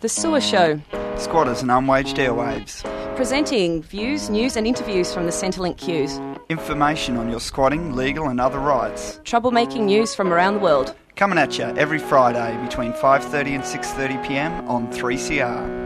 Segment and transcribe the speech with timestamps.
[0.00, 0.80] The SUWA Show,
[1.16, 2.84] Squatters and unwaged airwaves.
[3.16, 6.20] presenting views, news, and interviews from the Centrelink queues.
[6.48, 9.20] Information on your squatting, legal and other rights.
[9.24, 10.94] Troublemaking news from around the world.
[11.16, 14.68] Coming at you every Friday between 5:30 and 6:30 p.m.
[14.68, 15.77] on 3CR.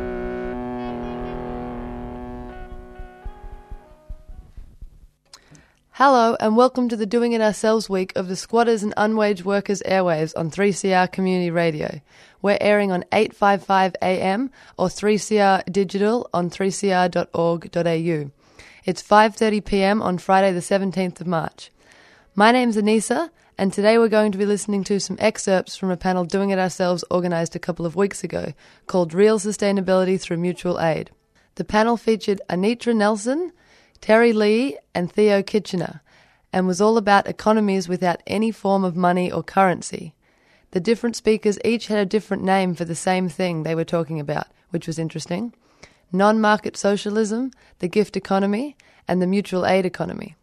[6.05, 9.81] Hello, and welcome to the Doing It Ourselves week of the Squatters and Unwaged Workers
[9.87, 12.01] Airwaves on 3CR Community Radio.
[12.43, 18.31] We're airing on 855 AM or 3CR Digital on 3cr.org.au.
[18.85, 20.03] It's 5:30 p.m.
[20.03, 21.71] on Friday the 17th of March.
[22.35, 25.97] My name's Anissa, and today we're going to be listening to some excerpts from a
[25.97, 28.55] panel Doing It Ourselves organised a couple of weeks ago
[28.89, 31.13] called Real Sustainability Through Mutual Aid.
[31.55, 33.53] The panel featured Anitra Nelson,
[34.03, 36.03] Terry Leahy, and Theo Kitchener,
[36.53, 40.13] and was all about economies without any form of money or currency.
[40.73, 44.19] The different speakers each had a different name for the same thing they were talking
[44.19, 45.55] about, which was interesting
[46.11, 50.35] non market socialism, the gift economy, and the mutual aid economy.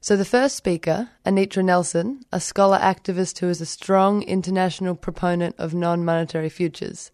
[0.00, 5.54] So, the first speaker, Anitra Nelson, a scholar activist who is a strong international proponent
[5.56, 7.12] of non monetary futures.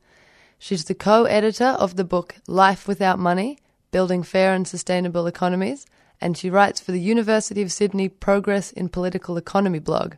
[0.58, 3.58] She's the co editor of the book Life Without Money
[3.90, 5.86] Building Fair and Sustainable Economies,
[6.20, 10.14] and she writes for the University of Sydney Progress in Political Economy blog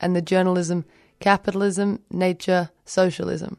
[0.00, 0.84] and the journalism
[1.20, 3.56] Capitalism, Nature, Socialism.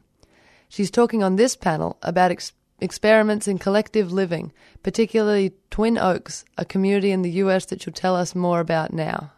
[0.68, 6.64] She's talking on this panel about ex- experiments in collective living, particularly Twin Oaks, a
[6.64, 9.32] community in the US that she'll tell us more about now.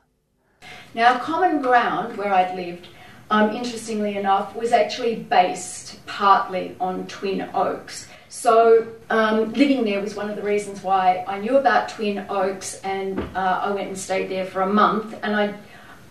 [0.95, 2.89] Now, Common Ground, where I'd lived,
[3.31, 8.09] um, interestingly enough, was actually based partly on Twin Oaks.
[8.29, 12.81] So, um, living there was one of the reasons why I knew about Twin Oaks,
[12.83, 15.55] and uh, I went and stayed there for a month, and I,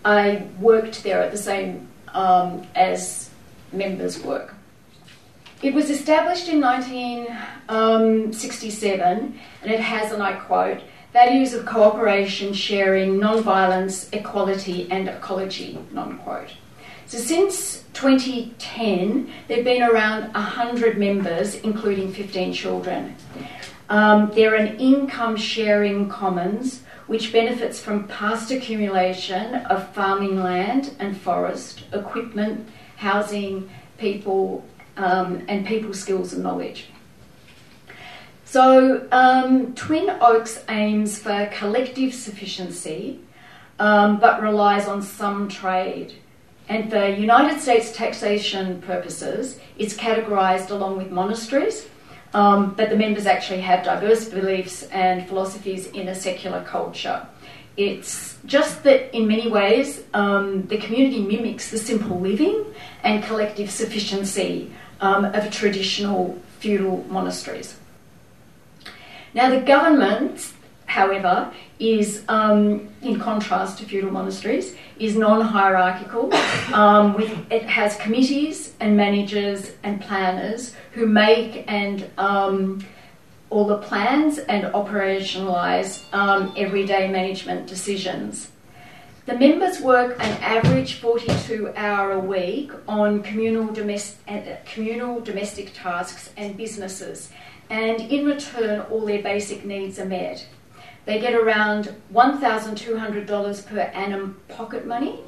[0.04, 3.28] I worked there at the same um, as
[3.72, 4.54] members work.
[5.60, 10.78] It was established in 1967, and it has, and I quote,
[11.12, 16.50] values of cooperation, sharing, non-violence, equality, and ecology, non-quote.
[17.08, 23.16] So since 2010, there have been around 100 members, including 15 children.
[23.88, 31.16] Um, they're an income sharing commons which benefits from past accumulation of farming land and
[31.16, 34.62] forest, equipment, housing, people,
[34.98, 36.88] um, and people skills and knowledge.
[38.44, 43.20] So, um, Twin Oaks aims for collective sufficiency
[43.78, 46.12] um, but relies on some trade.
[46.68, 51.88] And for United States taxation purposes, it's categorised along with monasteries,
[52.34, 57.26] um, but the members actually have diverse beliefs and philosophies in a secular culture.
[57.78, 62.66] It's just that in many ways um, the community mimics the simple living
[63.02, 67.76] and collective sufficiency um, of traditional feudal monasteries.
[69.32, 70.52] Now, the government,
[70.86, 76.32] however, is, um, in contrast to feudal monasteries, is non-hierarchical.
[76.72, 82.84] Um, with, it has committees and managers and planners who make and um,
[83.50, 88.50] all the plans and operationalise um, everyday management decisions.
[89.26, 96.30] The members work an average 42 hour a week on communal, domestic, communal domestic tasks
[96.38, 97.30] and businesses,
[97.68, 100.46] and in return, all their basic needs are met.
[101.08, 105.20] They get around $1,200 per annum pocket money.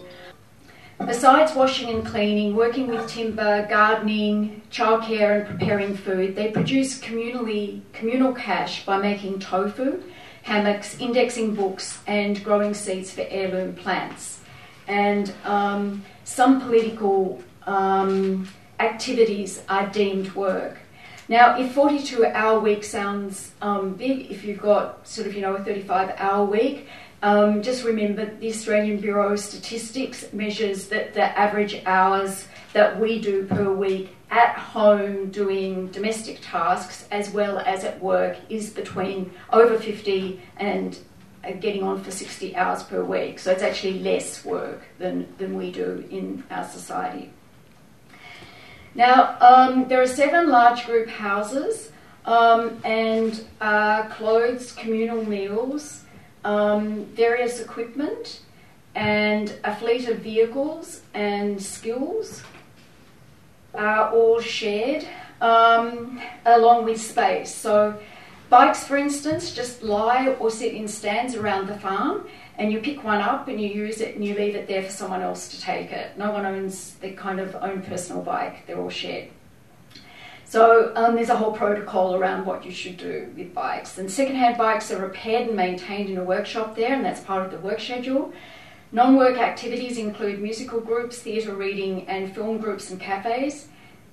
[0.98, 7.80] Besides washing and cleaning, working with timber, gardening, childcare, and preparing food, they produce communally,
[7.94, 10.02] communal cash by making tofu,
[10.42, 14.40] hammocks, indexing books, and growing seeds for heirloom plants.
[14.86, 18.46] And um, some political um,
[18.80, 20.76] activities are deemed work.
[21.30, 25.54] Now, if 42 hour week sounds um, big, if you've got sort of, you know,
[25.54, 26.88] a 35 hour week,
[27.22, 33.20] um, just remember the Australian Bureau of Statistics measures that the average hours that we
[33.20, 39.32] do per week at home doing domestic tasks as well as at work is between
[39.52, 40.98] over 50 and
[41.44, 43.38] uh, getting on for 60 hours per week.
[43.38, 47.30] So it's actually less work than, than we do in our society.
[48.94, 51.92] Now, um, there are seven large group houses
[52.24, 56.04] um, and uh, clothes, communal meals,
[56.44, 58.40] um, various equipment,
[58.94, 62.42] and a fleet of vehicles and skills
[63.74, 65.06] are all shared
[65.40, 67.54] um, along with space.
[67.54, 67.98] So,
[68.48, 72.26] bikes, for instance, just lie or sit in stands around the farm,
[72.60, 74.90] and you pick one up and you use it and you leave it there for
[74.90, 76.18] someone else to take it.
[76.18, 79.30] No one owns their kind of own personal bike, they're all shared.
[80.44, 83.96] So um, there's a whole protocol around what you should do with bikes.
[83.96, 87.50] And secondhand bikes are repaired and maintained in a workshop there, and that's part of
[87.50, 88.30] the work schedule.
[88.92, 93.68] Non work activities include musical groups, theatre reading, and film groups and cafes.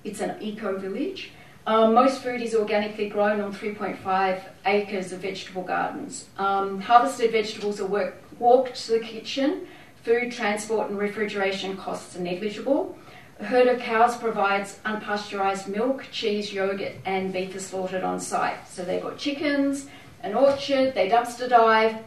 [0.05, 1.31] It's an eco village.
[1.67, 6.27] Um, most food is organically grown on 3.5 acres of vegetable gardens.
[6.38, 9.67] Um, harvested vegetables are work, walked to the kitchen.
[10.03, 12.97] Food, transport, and refrigeration costs are negligible.
[13.39, 18.67] A herd of cows provides unpasteurised milk, cheese, yogurt, and beef are slaughtered on site.
[18.67, 19.87] So they've got chickens,
[20.23, 21.97] an orchard, they dumpster dive,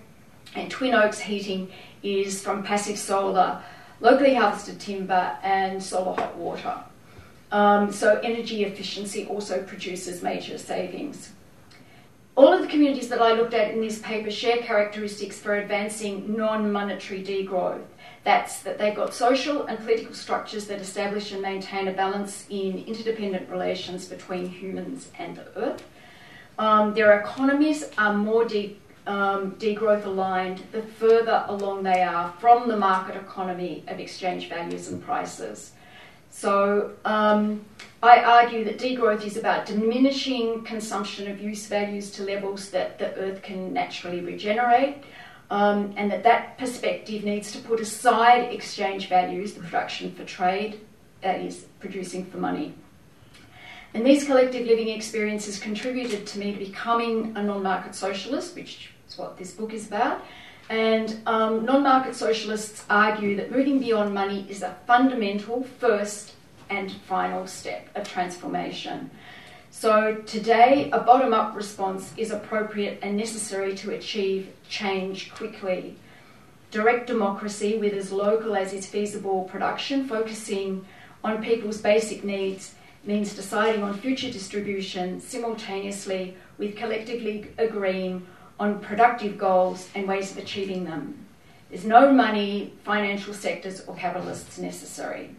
[0.54, 1.70] and Twin Oaks heating
[2.02, 3.62] is from passive solar,
[4.00, 6.74] locally harvested timber, and solar hot water.
[7.52, 11.32] Um, so energy efficiency also produces major savings.
[12.40, 16.34] All of the communities that I looked at in this paper share characteristics for advancing
[16.38, 17.82] non monetary degrowth.
[18.24, 22.82] That's that they've got social and political structures that establish and maintain a balance in
[22.86, 25.82] interdependent relations between humans and the earth.
[26.58, 32.68] Um, their economies are more de- um, degrowth aligned the further along they are from
[32.68, 35.72] the market economy of exchange values and prices.
[36.30, 37.64] So um,
[38.02, 43.14] I argue that degrowth is about diminishing consumption of use values to levels that the
[43.16, 44.98] earth can naturally regenerate,
[45.50, 50.80] um, and that that perspective needs to put aside exchange values, the production for trade,
[51.20, 52.74] that is, producing for money.
[53.92, 58.92] And these collective living experiences contributed to me to becoming a non market socialist, which
[59.08, 60.22] is what this book is about.
[60.70, 66.34] And um, non market socialists argue that moving beyond money is a fundamental first
[66.70, 69.10] and final step of transformation.
[69.72, 75.96] So, today, a bottom up response is appropriate and necessary to achieve change quickly.
[76.70, 80.86] Direct democracy with as local as is feasible production, focusing
[81.24, 88.24] on people's basic needs, means deciding on future distribution simultaneously with collectively agreeing
[88.60, 91.26] on productive goals and ways of achieving them.
[91.70, 95.30] There's no money, financial sectors, or capitalists necessary.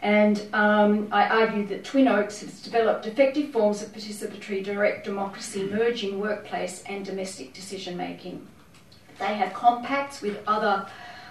[0.00, 5.64] And um, I argue that Twin Oaks has developed effective forms of participatory direct democracy
[5.64, 8.46] merging workplace and domestic decision making.
[9.18, 10.86] They have compacts with other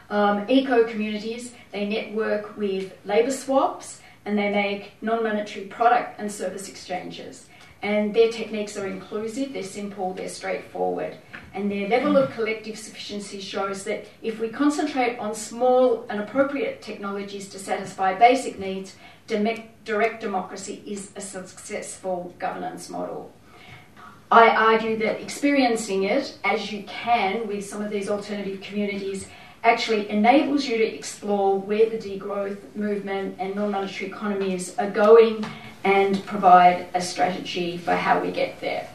[0.10, 6.32] um, eco communities, they network with labour swaps, and they make non monetary product and
[6.32, 7.48] service exchanges.
[7.86, 11.18] And their techniques are inclusive, they're simple, they're straightforward.
[11.54, 16.82] And their level of collective sufficiency shows that if we concentrate on small and appropriate
[16.82, 18.96] technologies to satisfy basic needs,
[19.28, 23.32] direct democracy is a successful governance model.
[24.32, 29.28] I argue that experiencing it as you can with some of these alternative communities
[29.64, 35.46] actually enables you to explore where the degrowth movement and non monetary economies are going
[35.86, 38.90] and provide a strategy for how we get there.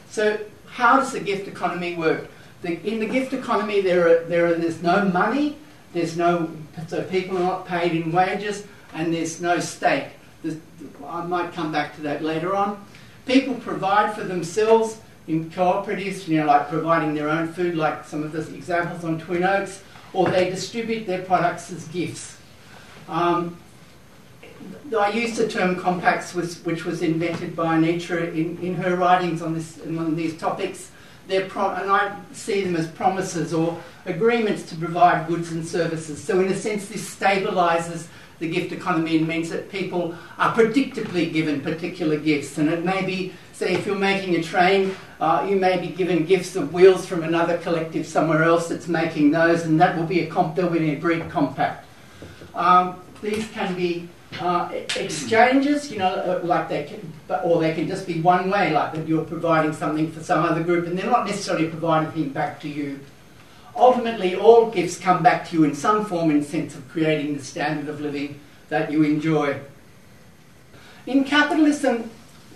[0.09, 2.27] So, how does the gift economy work?
[2.63, 5.57] The, in the gift economy, there are, there are there's no money,
[5.93, 6.49] there's no
[6.87, 10.07] so people are not paid in wages, and there's no stake.
[10.41, 10.57] There's,
[11.05, 12.83] I might come back to that later on.
[13.25, 14.99] People provide for themselves.
[15.27, 19.19] in cooperatives, you know, like providing their own food, like some of the examples on
[19.19, 22.38] Twin Oaks, or they distribute their products as gifts.
[23.09, 23.57] Um,
[24.97, 29.53] I used the term compacts, which was invented by Anitra in, in her writings on,
[29.53, 30.91] this, on these topics.
[31.27, 36.23] They're pro- and I see them as promises or agreements to provide goods and services.
[36.23, 38.07] So, in a sense, this stabilises
[38.39, 42.57] the gift economy and means that people are predictably given particular gifts.
[42.57, 46.25] And it may be, say, if you're making a train, uh, you may be given
[46.25, 50.21] gifts of wheels from another collective somewhere else that's making those, and that will be
[50.21, 51.85] a comp- there'll be an agreed compact.
[52.55, 54.07] Um, these can be
[54.39, 57.13] uh, exchanges, you know, uh, like they can,
[57.43, 60.63] or they can just be one way, like that you're providing something for some other
[60.63, 62.99] group, and they're not necessarily providing anything back to you.
[63.75, 67.43] Ultimately, all gifts come back to you in some form in sense of creating the
[67.43, 68.39] standard of living
[68.69, 69.59] that you enjoy.
[71.07, 72.11] In capitalism,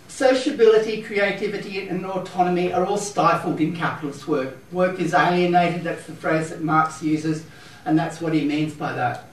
[0.08, 4.58] sociability, creativity, and autonomy are all stifled in capitalist work.
[4.72, 7.46] Work is alienated, that's the phrase that Marx uses,
[7.86, 9.28] and that's what he means by that.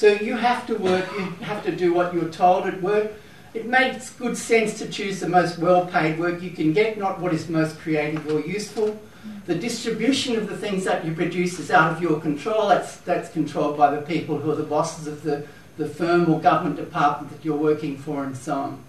[0.00, 3.12] So you have to work, you have to do what you're told at work.
[3.52, 7.20] It makes good sense to choose the most well paid work you can get, not
[7.20, 8.98] what is most creative or useful.
[9.44, 12.68] The distribution of the things that you produce is out of your control.
[12.68, 16.40] That's, that's controlled by the people who are the bosses of the, the firm or
[16.40, 18.84] government department that you're working for, and so on.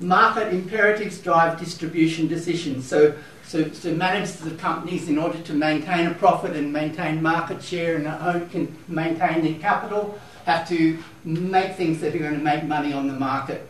[0.00, 2.88] Market imperatives drive distribution decisions.
[2.88, 3.14] So,
[3.44, 7.94] so, so managers of companies, in order to maintain a profit and maintain market share
[7.94, 12.92] and can maintain their capital, have to make things that are going to make money
[12.92, 13.66] on the market.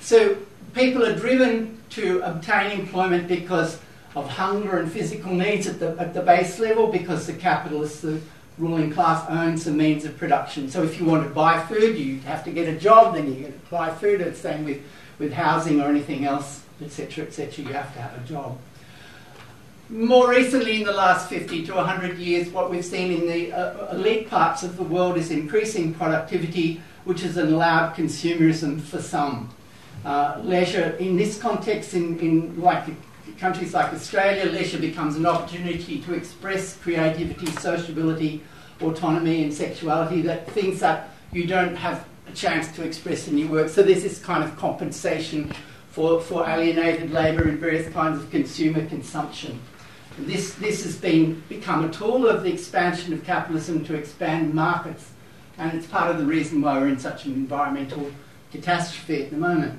[0.00, 0.36] So
[0.74, 3.78] people are driven to obtain employment because
[4.16, 8.20] of hunger and physical needs at the, at the base level because the capitalists, the
[8.58, 10.70] ruling class, owns the means of production.
[10.70, 13.52] So if you want to buy food, you have to get a job, then you
[13.70, 14.20] buy food.
[14.20, 14.80] It's the same with,
[15.18, 17.64] with housing or anything else, etc., etc.
[17.64, 18.58] You have to have a job.
[19.90, 23.92] More recently, in the last 50 to 100 years, what we've seen in the uh,
[23.92, 29.52] elite parts of the world is increasing productivity, which has allowed consumerism for some.
[30.04, 32.84] Uh, leisure, in this context, in, in like
[33.38, 38.44] countries like Australia, leisure becomes an opportunity to express creativity, sociability,
[38.80, 43.48] autonomy, and sexuality, that things that you don't have a chance to express in your
[43.48, 43.68] work.
[43.68, 45.52] So there's this kind of compensation
[45.90, 49.60] for, for alienated labour and various kinds of consumer consumption.
[50.18, 55.10] This, this has been, become a tool of the expansion of capitalism to expand markets,
[55.56, 58.10] and it's part of the reason why we're in such an environmental
[58.50, 59.78] catastrophe at the moment.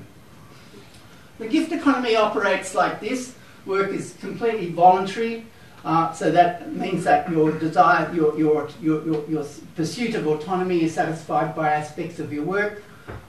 [1.38, 3.36] The gift economy operates like this.
[3.66, 5.46] Work is completely voluntary,
[5.84, 9.46] uh, so that means that your desire, your, your, your, your,
[9.76, 12.84] pursuit of autonomy is satisfied by aspects of your work.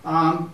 [0.05, 0.53] Um,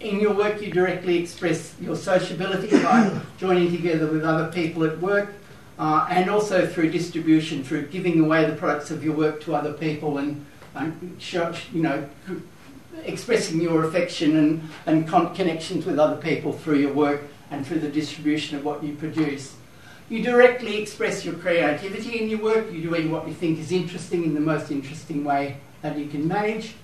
[0.00, 4.98] in your work, you directly express your sociability by joining together with other people at
[5.00, 5.32] work
[5.80, 9.72] uh, and also through distribution, through giving away the products of your work to other
[9.72, 10.44] people and,
[10.74, 11.18] and
[11.72, 12.06] you know,
[13.04, 17.78] expressing your affection and, and con- connections with other people through your work and through
[17.78, 19.56] the distribution of what you produce.
[20.10, 24.24] You directly express your creativity in your work, you're doing what you think is interesting
[24.24, 26.74] in the most interesting way that you can manage.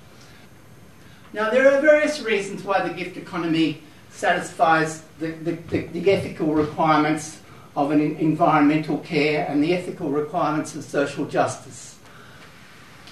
[1.35, 6.55] Now, there are various reasons why the gift economy satisfies the, the, the, the ethical
[6.55, 7.41] requirements
[7.77, 11.99] of an environmental care and the ethical requirements of social justice.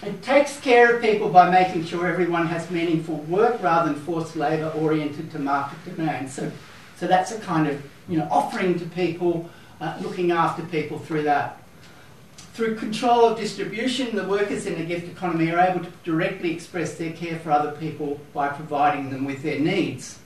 [0.02, 4.37] It takes care of people by making sure everyone has meaningful work rather than forced
[4.37, 6.30] labour oriented to market demand.
[6.30, 6.50] So,
[6.97, 9.49] so that's a kind of you know offering to people,
[9.80, 11.62] uh, looking after people through that.
[12.54, 16.97] Through control of distribution, the workers in the gift economy are able to directly express
[16.97, 20.18] their care for other people by providing them with their needs.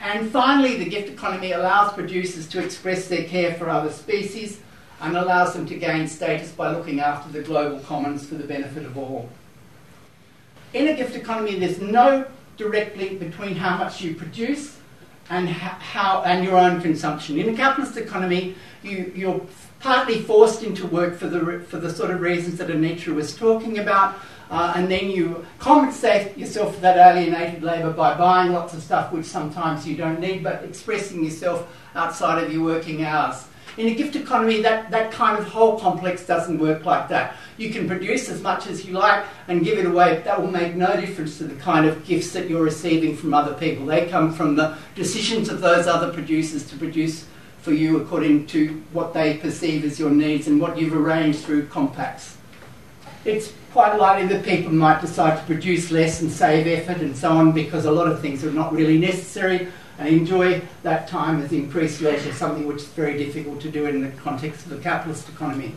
[0.00, 4.60] And finally, the gift economy allows producers to express their care for other species
[5.00, 8.84] and allows them to gain status by looking after the global commons for the benefit
[8.84, 9.28] of all.
[10.72, 12.26] In a gift economy, there's no
[12.56, 14.76] direct link between how much you produce
[15.30, 17.38] and how and your own consumption.
[17.38, 19.40] In a capitalist economy, you, you're
[19.80, 23.78] partly forced into work for the for the sort of reasons that Anitra was talking
[23.78, 24.16] about,
[24.50, 29.12] uh, and then you compensate yourself for that alienated labour by buying lots of stuff
[29.12, 33.46] which sometimes you don't need, but expressing yourself outside of your working hours.
[33.76, 37.36] In a gift economy, that, that kind of whole complex doesn't work like that.
[37.58, 40.74] You can produce as much as you like and give it away, that will make
[40.74, 43.86] no difference to the kind of gifts that you're receiving from other people.
[43.86, 47.26] They come from the decisions of those other producers to produce
[47.60, 51.66] for you according to what they perceive as your needs and what you've arranged through
[51.66, 52.36] compacts.
[53.24, 57.30] It's quite likely that people might decide to produce less and save effort and so
[57.30, 61.52] on because a lot of things are not really necessary and enjoy that time as
[61.52, 65.28] increased leisure, something which is very difficult to do in the context of a capitalist
[65.28, 65.74] economy.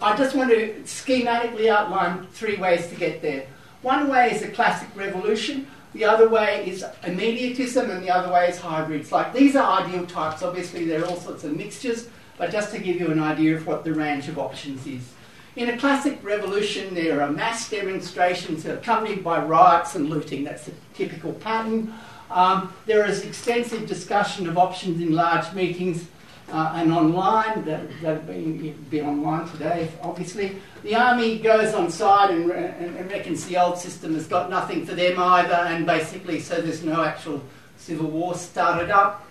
[0.00, 3.46] I just want to schematically outline three ways to get there.
[3.82, 8.48] One way is a classic revolution, the other way is immediatism, and the other way
[8.48, 9.12] is hybrids.
[9.12, 12.78] Like these are ideal types, obviously, there are all sorts of mixtures, but just to
[12.78, 15.12] give you an idea of what the range of options is.
[15.58, 20.44] In a classic revolution, there are mass demonstrations accompanied by riots and looting.
[20.44, 21.92] That's a typical pattern.
[22.30, 26.06] Um, there is extensive discussion of options in large meetings
[26.52, 27.64] uh, and online.
[27.64, 30.58] That, that be, be online today, obviously.
[30.84, 34.86] The army goes on side and, and, and reckons the old system has got nothing
[34.86, 37.42] for them either, and basically, so there's no actual
[37.78, 39.26] civil war started up.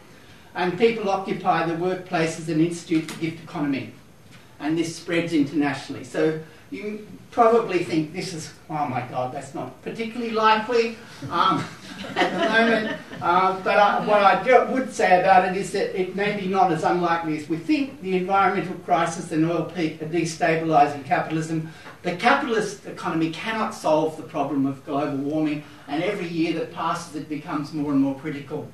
[0.56, 3.94] And people occupy the workplaces and institute the gift economy
[4.60, 6.04] and this spreads internationally.
[6.04, 6.40] So
[6.72, 10.98] you probably think this is, oh my God, that's not particularly likely
[11.30, 11.64] um,
[12.16, 12.98] at the moment.
[13.22, 16.72] Uh, but I, what I would say about it is that it may be not
[16.72, 18.02] as unlikely as we think.
[18.02, 21.72] The environmental crisis and oil peak are destabilising capitalism.
[22.04, 27.16] The capitalist economy cannot solve the problem of global warming, and every year that passes,
[27.16, 28.68] it becomes more and more critical.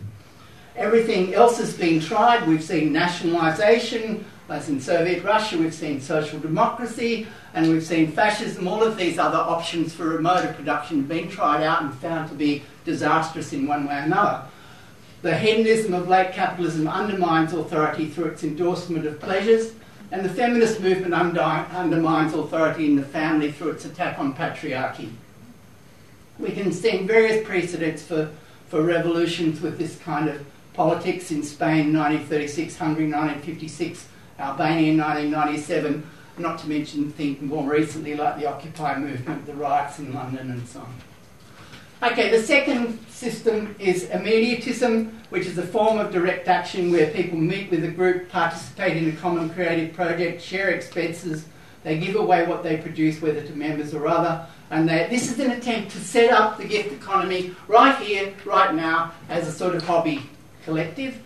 [0.75, 2.47] Everything else has been tried.
[2.47, 8.67] We've seen nationalisation, as in Soviet Russia, we've seen social democracy and we've seen fascism.
[8.67, 12.35] All of these other options for remote production have been tried out and found to
[12.35, 14.43] be disastrous in one way or another.
[15.21, 19.71] The hedonism of late capitalism undermines authority through its endorsement of pleasures,
[20.12, 25.09] and the feminist movement undermines authority in the family through its attack on patriarchy.
[26.38, 28.31] We can see various precedents for,
[28.67, 34.07] for revolutions with this kind of politics in Spain 1936, Hungary 1956,
[34.39, 36.03] Uh, Albania in 1997,
[36.37, 40.67] not to mention things more recently like the Occupy movement, the riots in London, and
[40.67, 42.11] so on.
[42.11, 47.37] Okay, the second system is immediatism, which is a form of direct action where people
[47.37, 51.45] meet with a group, participate in a common creative project, share expenses,
[51.83, 55.39] they give away what they produce, whether to members or other, and they, this is
[55.39, 59.75] an attempt to set up the gift economy right here, right now, as a sort
[59.75, 60.21] of hobby
[60.63, 61.21] collective.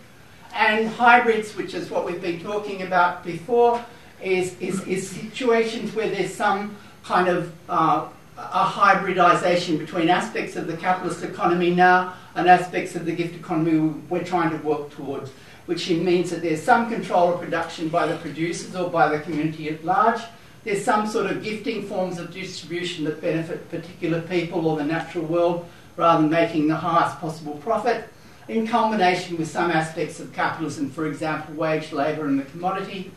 [0.58, 3.82] And hybrids, which is what we've been talking about before,
[4.20, 10.66] is, is, is situations where there's some kind of uh, a hybridization between aspects of
[10.66, 15.30] the capitalist economy now and aspects of the gift economy we're trying to work towards,
[15.66, 19.68] which means that there's some control of production by the producers or by the community
[19.68, 20.20] at large.
[20.64, 25.24] There's some sort of gifting forms of distribution that benefit particular people or the natural
[25.24, 28.08] world rather than making the highest possible profit
[28.48, 33.10] in combination with some aspects of capitalism, for example, wage labour and the commodity.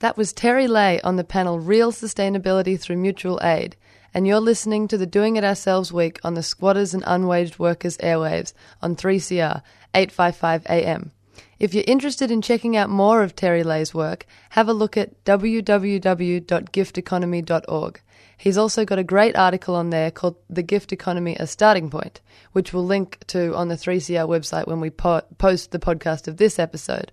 [0.00, 3.76] That was Terry Leahy on the panel Real Sustainability Through Mutual Aid,
[4.12, 7.96] and you're listening to the Doing It Ourselves week on the Squatters and Unwaged Workers
[7.98, 9.62] airwaves on 3CR
[9.94, 11.12] 855 AM.
[11.60, 15.24] If you're interested in checking out more of Terry Leahy's work, have a look at
[15.24, 18.00] www.gifteconomy.org.
[18.36, 22.20] He's also got a great article on there called The Gift Economy A Starting Point,
[22.52, 26.36] which we'll link to on the 3CR website when we po- post the podcast of
[26.36, 27.12] this episode.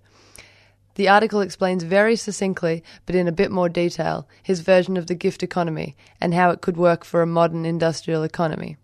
[0.96, 5.14] The article explains very succinctly, but in a bit more detail, his version of the
[5.14, 8.76] gift economy and how it could work for a modern industrial economy.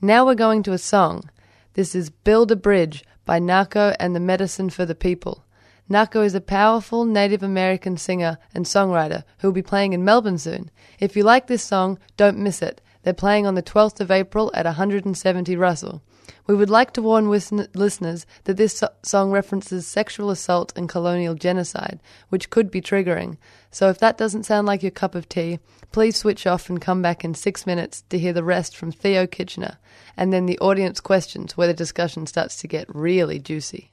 [0.00, 1.30] Now we're going to a song.
[1.74, 5.45] This is Build a Bridge by Nahko and the Medicine for the People.
[5.88, 10.38] Nahko is a powerful Native American singer and songwriter who will be playing in Melbourne
[10.38, 10.70] soon.
[10.98, 12.80] If you like this song, don't miss it.
[13.04, 16.02] They're playing on the 12th of April at 170 Russell.
[16.48, 22.00] We would like to warn listeners that this song references sexual assault and colonial genocide,
[22.30, 23.36] which could be triggering.
[23.70, 25.60] So if that doesn't sound like your cup of tea,
[25.92, 29.24] please switch off and come back in six minutes to hear the rest from Theo
[29.28, 29.78] Kitchener,
[30.16, 33.92] and then the audience questions where the discussion starts to get really juicy.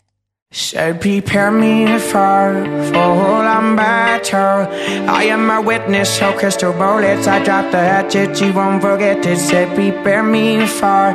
[0.56, 2.64] Said, prepare me for
[2.94, 4.68] full-on battle.
[5.10, 7.26] I am a witness, so crystal bullets.
[7.26, 9.40] I drop the hatchet, you won't forget it.
[9.40, 11.12] Said, prepare me for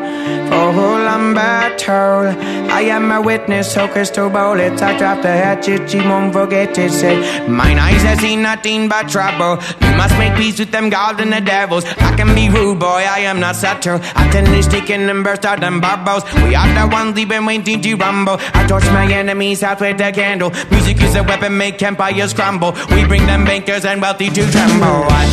[0.51, 2.35] full-on battle.
[2.69, 4.83] I am a witness, so crystal bullets.
[4.83, 6.91] I drop the hatchet, you won't forget it.
[6.91, 9.63] Said, mine eyes have seen nothing but trouble.
[9.81, 11.85] You must make peace with them gods and the devils.
[11.85, 14.01] I can be rude, boy, I am not subtle.
[14.17, 16.25] I tend to stick in and burst out them bubbles.
[16.43, 18.39] We are the ones leaving waiting to rumble.
[18.41, 20.51] I torch my enemy enemies out with the candle.
[20.71, 22.73] Music is a weapon, make empires crumble.
[22.89, 25.05] We bring them bankers and wealthy to tremble.
[25.05, 25.33] What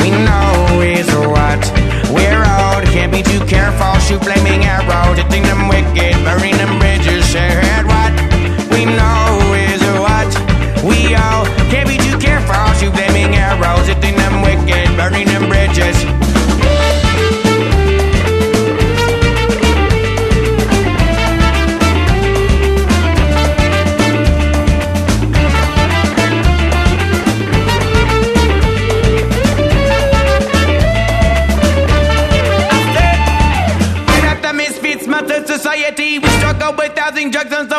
[0.00, 1.60] we know is what
[2.16, 2.88] we're owed.
[2.96, 7.28] Can't be too careful, shoot flaming arrows, hitting them wicked, burning them bridges.
[7.28, 8.14] Share what
[8.72, 9.28] we know
[9.68, 10.32] is what
[10.80, 11.44] we owe.
[11.68, 16.25] Can't be too careful, shoot flaming arrows, hitting them wicked, burning them bridges.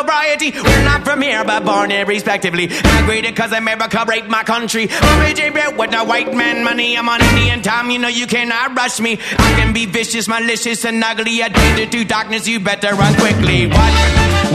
[0.08, 0.52] Sobriety.
[0.52, 2.68] We're not from here, but born here respectively.
[2.68, 4.88] Migrated cause America raped my country.
[5.16, 6.96] Origin built with the white man money.
[6.96, 9.18] I'm on Indian time, you know you cannot rush me.
[9.38, 11.40] I can be vicious, malicious, and ugly.
[11.42, 13.66] A danger to darkness, you better run quickly.
[13.66, 13.92] What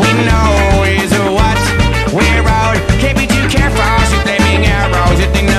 [0.02, 1.60] we know is what
[2.18, 2.82] we're out.
[3.02, 5.53] Can't be too careful, shoot flaming arrows, hitting them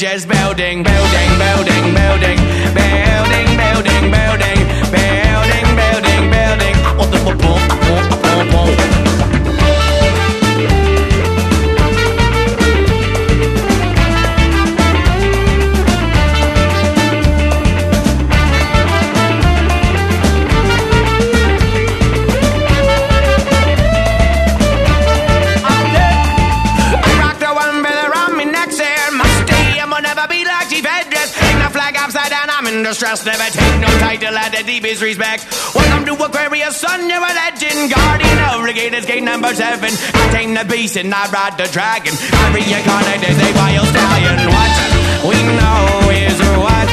[0.00, 0.89] Jez Belding.
[32.60, 33.24] I'm in distress.
[33.24, 35.48] Never take no title at the deepest respect.
[35.74, 37.88] Welcome to Aquarius, son, you're a legend.
[37.88, 39.88] Guardian of Regators, gate number seven.
[39.88, 42.12] I tame the beast and I ride the dragon.
[42.12, 44.44] I reincarnate as a vile stallion.
[44.52, 44.76] What
[45.24, 46.90] we know is what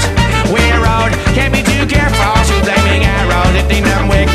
[0.56, 1.12] we're out.
[1.36, 4.27] Can't be too careful, shoot flaming arrows, hitting them wicked,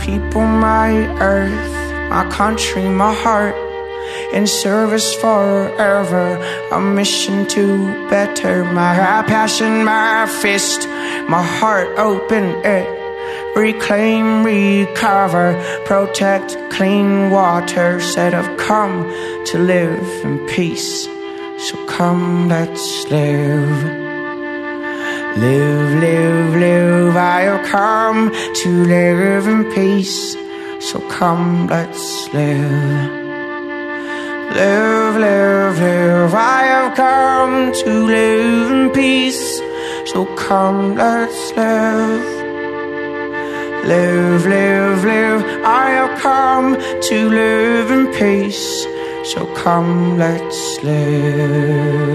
[0.00, 3.54] people, my earth, my country, my heart,
[4.32, 6.26] in service forever.
[6.72, 8.94] A mission to better my
[9.26, 10.88] passion, my fist,
[11.28, 12.88] my heart, open it.
[13.56, 18.00] Reclaim, recover, protect clean water.
[18.00, 19.04] Said I've come
[19.46, 21.06] to live in peace.
[21.58, 24.09] So come, let's live.
[25.40, 27.16] Live, live, live.
[27.16, 30.36] I have come to live in peace.
[30.80, 32.70] So come, let's live.
[34.54, 36.34] Live, live, live.
[36.34, 39.62] I have come to live in peace.
[40.12, 42.22] So come, let's live.
[43.86, 45.42] Live, live, live.
[45.64, 46.76] I have come
[47.08, 48.84] to live in peace.
[49.24, 52.10] So come, let's live.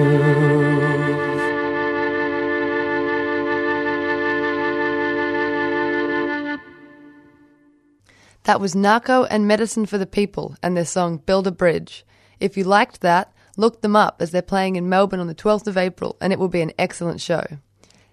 [8.45, 12.05] That was Nahko and Medicine for the People and their song Build a Bridge.
[12.39, 15.65] If you liked that, look them up as they're playing in Melbourne on the 12th
[15.65, 17.43] of April and it will be an excellent show.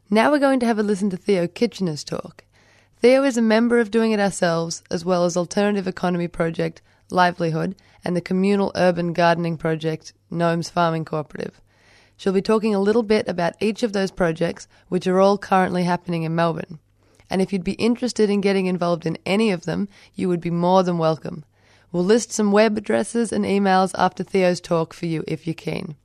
[0.09, 2.45] Now we're going to have a listen to Theo Kitchener's talk.
[2.99, 7.75] Theo is a member of Doing It Ourselves, as well as alternative economy project Livelyhood
[8.03, 11.61] and the communal urban gardening project Gnomes Farming Cooperative.
[12.17, 15.85] She'll be talking a little bit about each of those projects, which are all currently
[15.85, 16.79] happening in Melbourne.
[17.33, 20.51] And if you'd be interested in getting involved in any of them, you would be
[20.51, 21.47] more than welcome.
[21.91, 25.97] We'll list some web addresses and emails after Theo's talk for you if you're keen.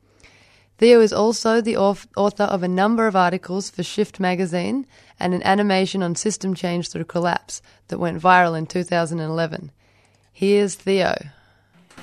[0.77, 4.87] Theo is also the author of a number of articles for Shift magazine
[5.19, 9.71] and an animation on system change through collapse that went viral in 2011.
[10.31, 11.13] Here's Theo.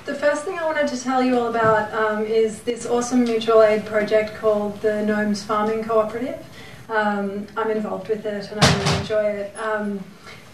[0.04, 3.62] The first thing I wanted to tell you all about um, is this awesome mutual
[3.62, 6.44] aid project called the Gnomes Farming Cooperative.
[6.88, 9.58] Um, I'm involved with it and I really enjoy it.
[9.58, 10.04] Um,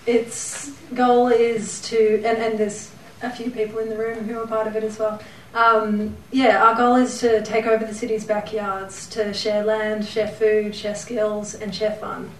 [0.06, 4.46] its goal is to, and, and there's a few people in the room who are
[4.46, 5.20] part of it as well.
[5.54, 10.28] Um, yeah, our goal is to take over the city's backyards, to share land, share
[10.28, 12.30] food, share skills, and share fun.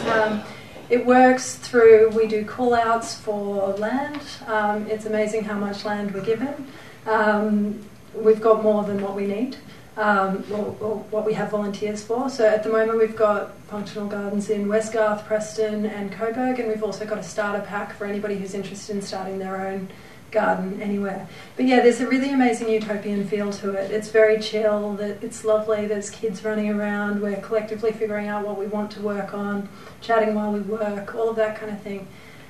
[0.00, 0.42] Um,
[0.88, 4.20] it works through, we do call outs for land.
[4.48, 6.66] Um, it's amazing how much land we're given.
[7.06, 9.56] Um, we've got more than what we need,
[10.00, 12.30] um, or, or, what we have volunteers for.
[12.30, 16.82] So at the moment, we've got functional gardens in Westgarth, Preston, and Coburg, and we've
[16.82, 19.90] also got a starter pack for anybody who's interested in starting their own
[20.30, 21.28] garden anywhere.
[21.54, 23.90] But yeah, there's a really amazing utopian feel to it.
[23.90, 28.66] It's very chill, it's lovely, there's kids running around, we're collectively figuring out what we
[28.66, 29.68] want to work on,
[30.00, 32.08] chatting while we work, all of that kind of thing.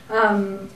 [0.08, 0.70] Um,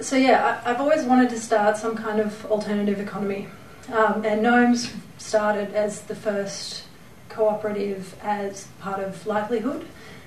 [0.00, 3.46] so yeah, I, have always wanted to start some kind of alternative economy.
[3.88, 6.84] Um, and Gnomes started as the first
[7.28, 9.84] cooperative as part of Livelyhood,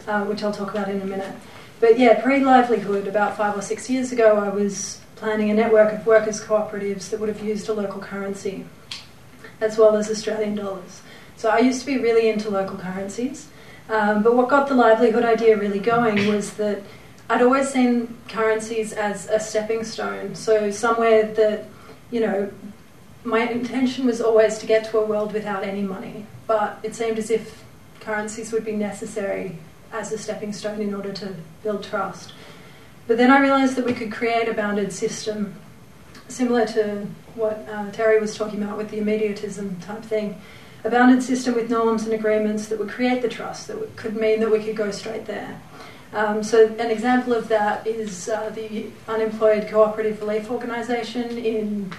[0.08, 1.36] uh, which I'll talk about in a minute.
[1.80, 5.94] But yeah, pre Livelyhood, about five or six years ago, I was planning a network
[5.94, 8.66] of workers' cooperatives that would have used a local currency
[9.62, 11.02] as well as Australian dollars.
[11.38, 13.48] So I used to be really into local currencies.
[13.90, 16.82] Um, but what got the livelyhood idea really going was that
[17.30, 20.36] I'd always seen currencies as a stepping stone.
[20.36, 21.68] So somewhere that,
[22.12, 22.52] you know,
[23.24, 26.26] my intention was always to get to a world without any money.
[26.48, 27.64] But it seemed as if
[28.00, 29.58] currencies would be necessary
[29.92, 32.34] as a stepping stone in order to build trust.
[33.08, 35.56] But then I realised that we could create a bounded system
[36.28, 40.42] similar to what uh, Terry was talking about with the immediatism type thing.
[40.84, 44.40] A bounded system with norms and agreements that would create the trust, that could mean
[44.42, 45.62] that we could go straight there.
[46.14, 51.92] Um, so, an example of that is uh, the Unemployed Cooperative Relief Organisation in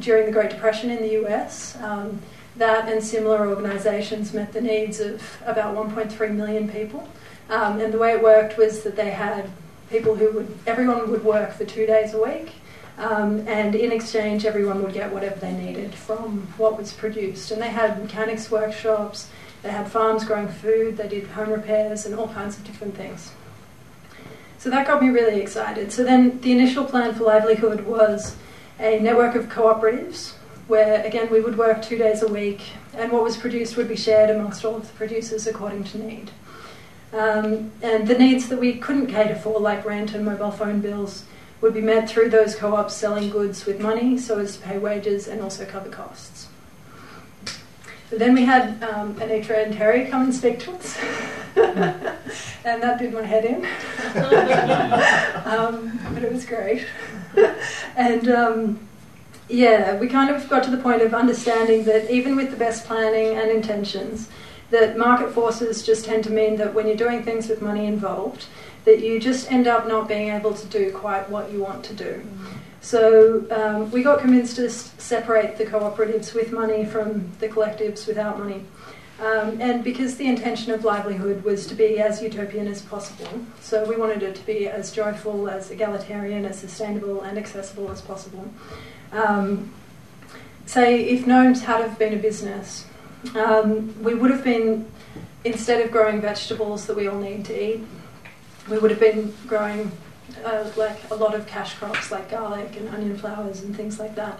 [0.00, 1.76] during the Great Depression in the US.
[1.80, 2.20] Um,
[2.56, 7.08] that and similar organisations met the needs of about 1.3 million people.
[7.50, 9.50] Um, and the way it worked was that they had
[9.90, 12.52] people who would, everyone would work for two days a week.
[12.96, 17.50] Um, and in exchange, everyone would get whatever they needed from what was produced.
[17.50, 19.28] And they had mechanics workshops,
[19.62, 23.32] they had farms growing food, they did home repairs, and all kinds of different things.
[24.58, 25.92] So that got me really excited.
[25.92, 28.36] So then the initial plan for livelyhood was
[28.78, 30.32] a network of cooperatives
[30.66, 32.62] where, again, we would work two days a week,
[32.94, 36.30] and what was produced would be shared amongst all of the producers according to need.
[37.12, 41.24] Um, and the needs that we couldn't cater for, like rent and mobile phone bills,
[41.60, 44.78] would be met through those co ops selling goods with money so as to pay
[44.78, 46.48] wages and also cover costs.
[48.10, 50.98] But then we had um, Anitra and Terry come and speak to us,
[51.56, 53.64] and that did my head in.
[55.46, 56.84] um, but it was great.
[57.96, 58.88] and um,
[59.48, 62.86] yeah, we kind of got to the point of understanding that even with the best
[62.86, 64.28] planning and intentions,
[64.70, 68.46] that market forces just tend to mean that when you're doing things with money involved,
[68.84, 71.94] that you just end up not being able to do quite what you want to
[71.94, 72.22] do.
[72.80, 78.38] So um, we got convinced to separate the cooperatives with money from the collectives without
[78.38, 78.64] money.
[79.24, 83.88] Um, and because the intention of livelyhood was to be as utopian as possible, so
[83.88, 88.52] we wanted it to be as joyful, as egalitarian, as sustainable, and accessible as possible.
[89.12, 89.72] Um,
[90.66, 92.86] say, if Gnomes had have been a business,
[93.34, 94.86] um, we would have been,
[95.44, 97.80] instead of growing vegetables that we all need to eat,
[98.68, 99.90] we would have been growing
[100.44, 104.14] uh, like a lot of cash crops like garlic and onion flowers and things like
[104.16, 104.38] that.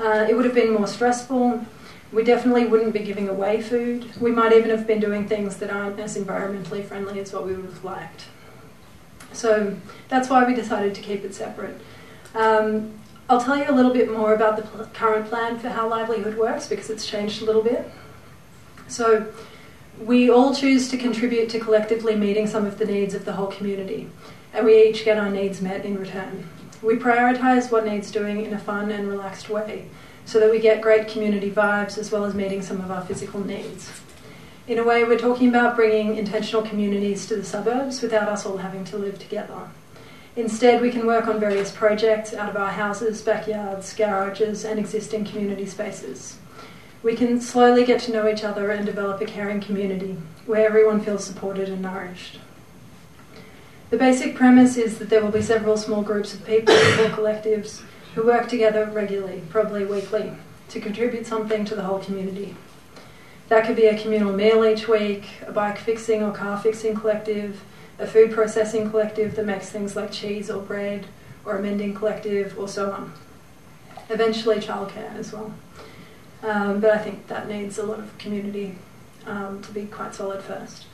[0.00, 1.64] Uh, it would have been more stressful.
[2.10, 4.06] We definitely wouldn't be giving away food.
[4.20, 7.54] We might even have been doing things that aren't as environmentally friendly as what we
[7.54, 8.24] would have liked.
[9.32, 9.76] So
[10.08, 11.78] that's why we decided to keep it separate.
[12.34, 15.90] Um, I'll tell you a little bit more about the pl- current plan for how
[15.90, 17.90] livelyhood works because it's changed a little bit.
[18.86, 19.30] So,
[20.00, 23.48] we all choose to contribute to collectively meeting some of the needs of the whole
[23.48, 24.08] community,
[24.54, 26.48] and we each get our needs met in return.
[26.80, 29.88] We prioritise what needs doing in a fun and relaxed way
[30.28, 33.42] so that we get great community vibes as well as meeting some of our physical
[33.42, 33.90] needs.
[34.66, 38.58] In a way, we're talking about bringing intentional communities to the suburbs without us all
[38.58, 39.70] having to live together.
[40.36, 45.24] Instead, we can work on various projects out of our houses, backyards, garages, and existing
[45.24, 46.36] community spaces.
[47.02, 51.00] We can slowly get to know each other and develop a caring community where everyone
[51.00, 52.38] feels supported and nourished.
[53.88, 57.80] The basic premise is that there will be several small groups of people or collectives
[58.18, 60.32] who work together regularly, probably weekly,
[60.68, 62.52] to contribute something to the whole community.
[63.46, 67.62] That could be a communal meal each week, a bike fixing or car fixing collective,
[67.96, 71.06] a food processing collective that makes things like cheese or bread,
[71.44, 73.12] or a mending collective, or so on.
[74.10, 75.54] Eventually, childcare as well.
[76.42, 78.78] Um, but I think that needs a lot of community
[79.26, 80.86] um, to be quite solid first.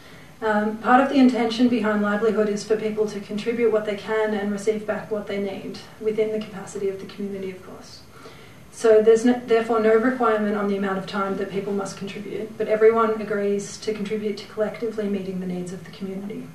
[0.45, 4.35] Um, part of the intention behind Livelyhood is for people to contribute what they can
[4.35, 8.03] and receive back what they need within the capacity of the community, of course.
[8.71, 12.59] So there's no, therefore no requirement on the amount of time that people must contribute,
[12.59, 16.47] but everyone agrees to contribute to collectively meeting the needs of the community.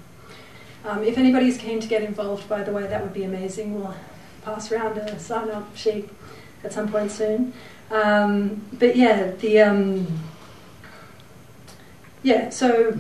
[0.86, 3.74] Um, if anybody's keen to get involved, by the way, that would be amazing.
[3.74, 3.96] We'll
[4.44, 6.10] pass around a sign up sheet
[6.64, 7.54] at some point soon.
[7.90, 10.20] Um, but yeah, the um,
[12.22, 12.52] yeah.
[12.52, 13.00] So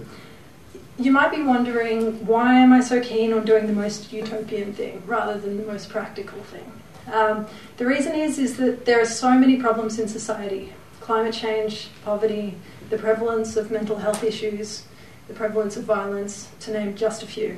[1.00, 5.02] you might be wondering why am I so keen on doing the most utopian thing
[5.06, 6.72] rather than the most practical thing.
[7.12, 11.90] Um, the reason is is that there are so many problems in society: climate change,
[12.04, 12.56] poverty,
[12.90, 14.84] the prevalence of mental health issues,
[15.28, 17.58] the prevalence of violence, to name just a few.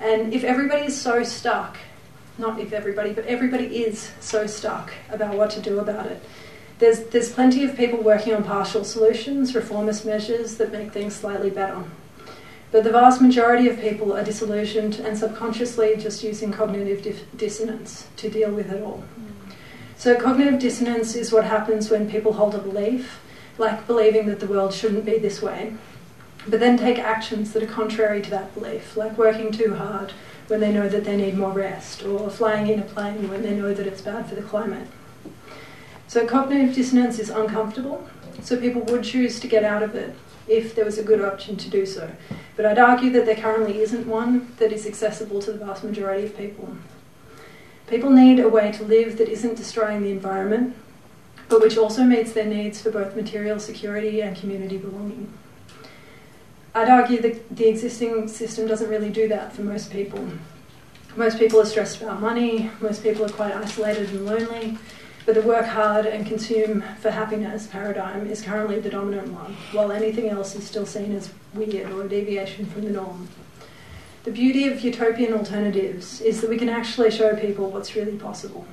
[0.00, 1.76] And if everybody is so stuck,
[2.38, 6.22] not if everybody, but everybody is so stuck about what to do about it.
[6.78, 11.50] There's, there's plenty of people working on partial solutions, reformist measures that make things slightly
[11.50, 11.82] better.
[12.70, 18.08] But the vast majority of people are disillusioned and subconsciously just using cognitive dif- dissonance
[18.16, 19.04] to deal with it all.
[19.96, 23.20] So, cognitive dissonance is what happens when people hold a belief,
[23.56, 25.74] like believing that the world shouldn't be this way,
[26.46, 30.12] but then take actions that are contrary to that belief, like working too hard
[30.46, 33.56] when they know that they need more rest, or flying in a plane when they
[33.56, 34.86] know that it's bad for the climate.
[36.06, 38.06] So, cognitive dissonance is uncomfortable,
[38.42, 40.14] so people would choose to get out of it
[40.46, 42.10] if there was a good option to do so.
[42.58, 46.24] But I'd argue that there currently isn't one that is accessible to the vast majority
[46.24, 46.76] of people.
[47.86, 50.74] People need a way to live that isn't destroying the environment,
[51.48, 55.32] but which also meets their needs for both material security and community belonging.
[56.74, 60.28] I'd argue that the existing system doesn't really do that for most people.
[61.14, 64.78] Most people are stressed about money, most people are quite isolated and lonely,
[65.28, 69.92] but the work hard and consume for happiness paradigm is currently the dominant one, while
[69.92, 73.28] anything else is still seen as weird or a deviation from the norm.
[74.24, 78.66] The beauty of utopian alternatives is that we can actually show people what's really possible.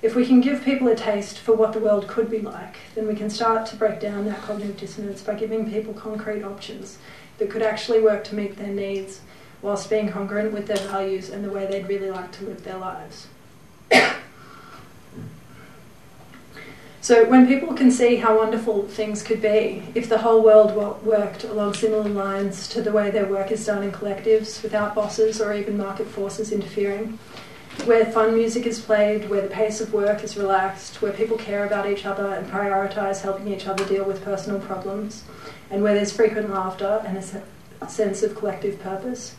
[0.00, 3.06] If we can give people a taste for what the world could be like, then
[3.06, 6.96] we can start to break down that cognitive dissonance by giving people concrete options
[7.36, 9.20] that could actually work to meet their needs
[9.60, 12.78] whilst being congruent with their values and the way they'd really like to live their
[12.78, 13.26] lives.
[17.04, 21.44] So when people can see how wonderful things could be if the whole world worked
[21.44, 25.52] along similar lines to the way their work is done in collectives without bosses or
[25.52, 27.18] even market forces interfering,
[27.84, 31.66] where fun music is played, where the pace of work is relaxed, where people care
[31.66, 35.24] about each other and prioritise helping each other deal with personal problems,
[35.68, 37.18] and where there's frequent laughter and
[37.82, 39.36] a sense of collective purpose,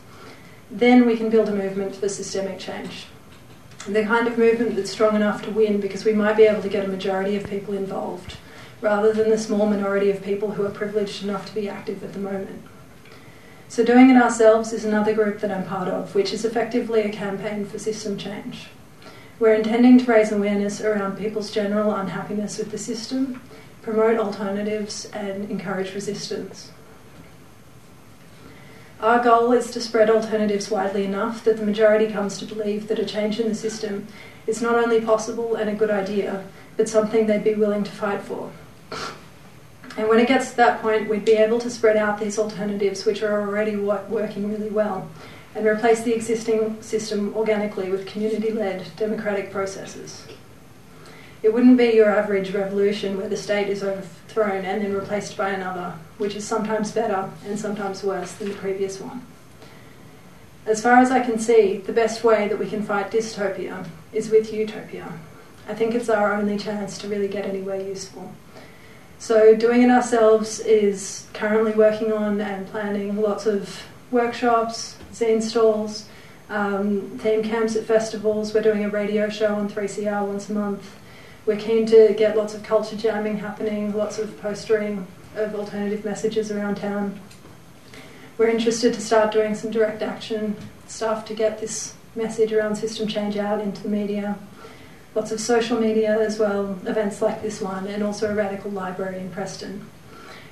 [0.70, 3.08] then we can build a movement for systemic change
[3.88, 6.70] the kind of movement that's strong enough to win because we might be able to
[6.70, 8.38] get a majority of people involved
[8.82, 12.14] rather than the small minority of people who are privileged enough to be active at
[12.14, 12.62] the moment.
[13.68, 17.12] So, Doing It Ourselves is another group that I'm part of, which is effectively a
[17.12, 18.68] campaign for system change.
[19.40, 23.42] We're intending to raise awareness around people's general unhappiness with the system,
[23.82, 26.72] promote alternatives, and encourage resistance.
[29.06, 32.98] Our goal is to spread alternatives widely enough that the majority comes to believe that
[32.98, 34.08] a change in the system
[34.48, 36.44] is not only possible and a good idea,
[36.76, 38.52] but something they'd be willing to fight for.
[39.96, 43.06] And when it gets to that point, we'd be able to spread out these alternatives,
[43.06, 45.08] which are already working really well,
[45.54, 50.26] and replace the existing system organically with community led democratic processes.
[51.44, 55.52] It wouldn't be your average revolution where the state is overthrown and then replaced by
[55.52, 59.26] another, which is sometimes better and sometimes worse than the previous one.
[60.66, 64.30] As far as I can see, the best way that we can fight dystopia is
[64.30, 65.14] with utopia.
[65.68, 68.32] I think it's our only chance to really get anywhere useful.
[69.18, 76.08] So, doing it ourselves is currently working on and planning lots of workshops, zine stalls,
[76.50, 78.54] um, theme camps at festivals.
[78.54, 80.96] We're doing a radio show on 3CR once a month.
[81.46, 85.08] We're keen to get lots of culture jamming happening, lots of postering,
[85.38, 87.20] of alternative messages around town.
[88.38, 90.56] We're interested to start doing some direct action
[90.88, 94.38] stuff to get this message around system change out into the media.
[95.14, 99.20] Lots of social media as well, events like this one, and also a radical library
[99.20, 99.86] in Preston.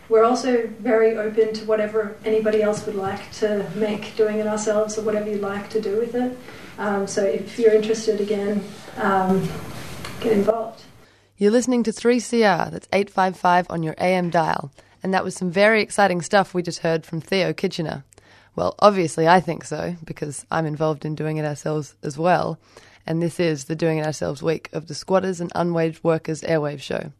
[0.09, 4.97] We're also very open to whatever anybody else would like to make doing it ourselves
[4.97, 6.37] or whatever you'd like to do with it.
[6.77, 8.63] Um, so if you're interested again,
[8.97, 9.47] um,
[10.19, 10.83] get involved.
[11.35, 14.71] You're listening to 3CR, that's 855 on your AM dial,
[15.01, 18.03] and that was some very exciting stuff we just heard from Theo Kitchener.
[18.55, 22.59] Well, obviously, I think so, because I'm involved in doing it ourselves as well,
[23.07, 26.81] and this is the Doing It Ourselves week of the Squatters and Unwaged Workers Airwave
[26.81, 27.11] Show.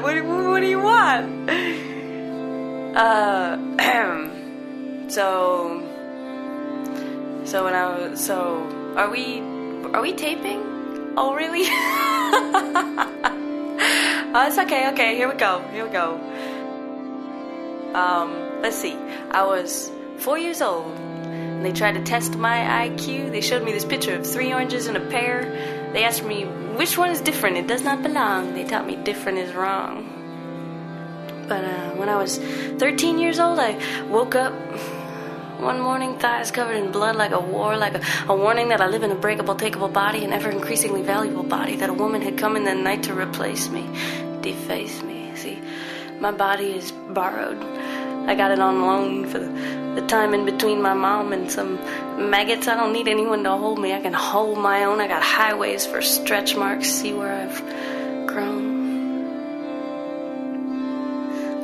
[0.01, 0.25] Want?
[0.25, 1.49] What, what do you want?
[2.95, 3.57] Uh,
[5.09, 5.81] so,
[7.43, 9.39] so when I was, so are we,
[9.93, 10.61] are we taping?
[11.17, 11.63] Oh, really?
[14.33, 14.89] oh, it's okay.
[14.89, 15.61] Okay, here we go.
[15.71, 16.19] Here we go.
[17.93, 18.95] Um, let's see.
[19.31, 23.31] I was four years old and they tried to test my IQ.
[23.31, 25.89] They showed me this picture of three oranges and a pear.
[25.93, 26.45] They asked me,
[26.77, 27.57] which one is different?
[27.57, 28.53] It does not belong.
[28.53, 30.11] They taught me different is wrong.
[31.47, 34.53] But uh, when I was 13 years old, I woke up
[35.59, 38.87] one morning, thighs covered in blood like a war, like a, a warning that I
[38.87, 42.37] live in a breakable, takeable body, an ever increasingly valuable body, that a woman had
[42.37, 43.87] come in the night to replace me,
[44.41, 45.31] deface me.
[45.35, 45.61] See,
[46.19, 47.57] my body is borrowed.
[48.27, 51.75] I got it on loan for the, time in between my mom and some
[52.29, 52.67] maggots.
[52.67, 53.93] I don't need anyone to hold me.
[53.93, 54.99] I can hold my own.
[54.99, 56.89] I got highways for stretch marks.
[56.89, 58.75] See where I've grown.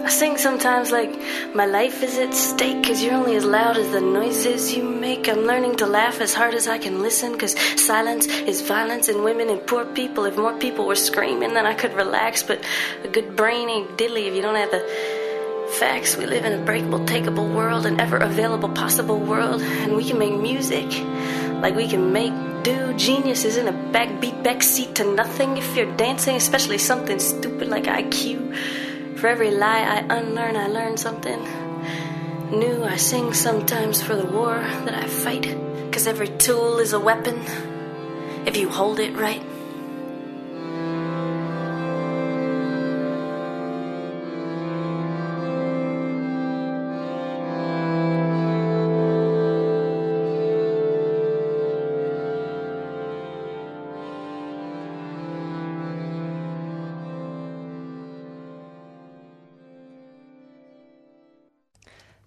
[0.03, 1.19] I sing sometimes like
[1.53, 5.27] my life is at stake, cause you're only as loud as the noises you make.
[5.29, 9.23] I'm learning to laugh as hard as I can listen, cause silence is violence in
[9.23, 10.25] women and poor people.
[10.25, 12.63] If more people were screaming, then I could relax, but
[13.03, 15.20] a good brain ain't diddly if you don't have the
[15.81, 16.15] facts.
[16.15, 20.19] We live in a breakable, takeable world, an ever available, possible world, and we can
[20.19, 20.85] make music
[21.59, 22.93] like we can make do.
[22.93, 27.85] Genius is in a backbeat backseat to nothing if you're dancing, especially something stupid like
[27.85, 28.55] IQ.
[29.17, 31.41] For every lie I unlearn, I learn something
[32.51, 32.83] new.
[32.83, 34.53] I sing sometimes for the war
[34.85, 35.47] that I fight,
[35.91, 37.41] cause every tool is a weapon
[38.45, 39.41] if you hold it right.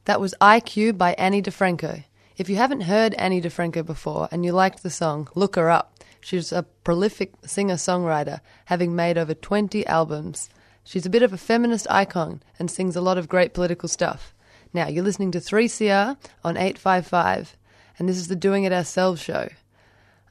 [0.07, 2.05] That was IQ by Ani DiFranco.
[2.37, 5.95] If you haven't heard Ani DiFranco before and you liked the song, look her up.
[6.21, 10.51] She's a prolific singer songwriter, having made over 20 albums.
[10.83, 14.35] She's a bit of a feminist icon and sings a lot of great political stuff.
[14.75, 17.57] Now, you're listening to 3CR on 855,
[17.99, 19.49] and this is the Doing It Ourselves show.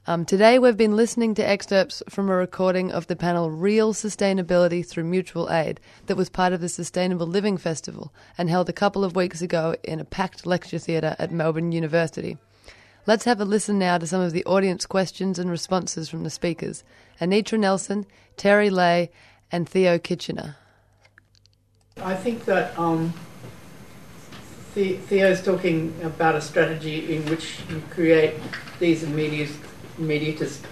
[0.06, 4.86] Um, today, we've been listening to excerpts from a recording of the panel Real Sustainability
[4.86, 9.02] Through Mutual Aid that was part of the Sustainable Living Festival and held a couple
[9.02, 12.36] of weeks ago in a packed lecture theatre at Melbourne University.
[13.06, 16.28] Let's have a listen now to some of the audience questions and responses from the
[16.28, 16.84] speakers
[17.18, 18.04] Anitra Nelson,
[18.36, 19.10] Terry Leahy,
[19.50, 20.56] and Theo Kitchener.
[21.96, 23.14] I think that um,
[24.74, 28.34] Theo's talking about a strategy in which you create
[28.78, 29.48] these immediate
[29.98, 30.64] mediatist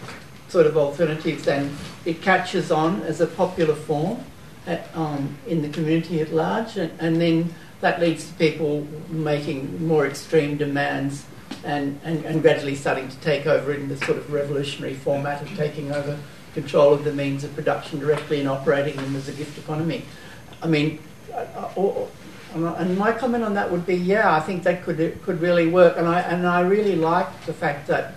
[0.49, 4.23] sort of alternatives, and it catches on as a popular form
[4.67, 9.85] at, um, in the community at large, and, and, then that leads to people making
[9.85, 11.25] more extreme demands
[11.65, 15.49] and, and, and gradually starting to take over in the sort of revolutionary format of
[15.57, 16.17] taking over
[16.55, 20.05] control of the means of production directly and operating them as a gift economy.
[20.63, 21.01] I mean,
[21.33, 22.07] uh, uh,
[22.55, 25.97] and my comment on that would be, yeah, I think that could could really work,
[25.97, 28.15] and I and I really like the fact that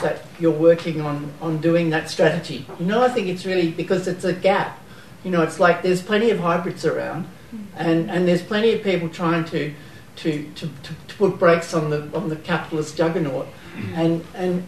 [0.00, 2.66] that you're working on, on doing that strategy.
[2.78, 4.78] You know, I think it's really because it's a gap.
[5.24, 7.64] You know, it's like there's plenty of hybrids around, mm.
[7.76, 9.74] and, and there's plenty of people trying to,
[10.16, 13.46] to, to, to, to put brakes on the on the capitalist juggernaut,
[13.76, 13.96] mm.
[13.96, 14.66] and and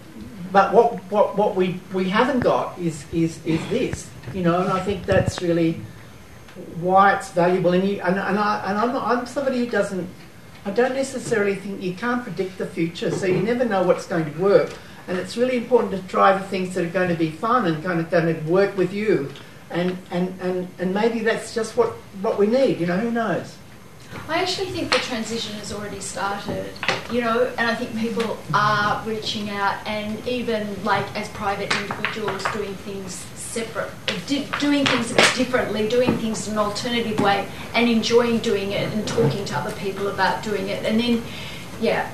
[0.52, 4.70] but what, what, what we, we haven't got is, is, is this, you know, and
[4.70, 5.80] I think that's really
[6.78, 7.72] why it's valuable.
[7.72, 10.06] And, you, and, and, I, and I'm, I'm somebody who doesn't,
[10.66, 14.30] I don't necessarily think you can't predict the future, so you never know what's going
[14.30, 14.74] to work.
[15.08, 17.82] And it's really important to try the things that are going to be fun and
[17.82, 19.32] kind of going to work with you.
[19.70, 21.90] And, and, and, and maybe that's just what,
[22.20, 23.56] what we need, you know, who knows?
[24.28, 26.70] I actually think the transition has already started,
[27.10, 32.44] you know, and I think people are reaching out and even like as private individuals
[32.52, 33.90] doing things separate,
[34.58, 39.44] doing things differently, doing things in an alternative way and enjoying doing it and talking
[39.46, 40.84] to other people about doing it.
[40.84, 41.22] And then,
[41.80, 42.10] yeah,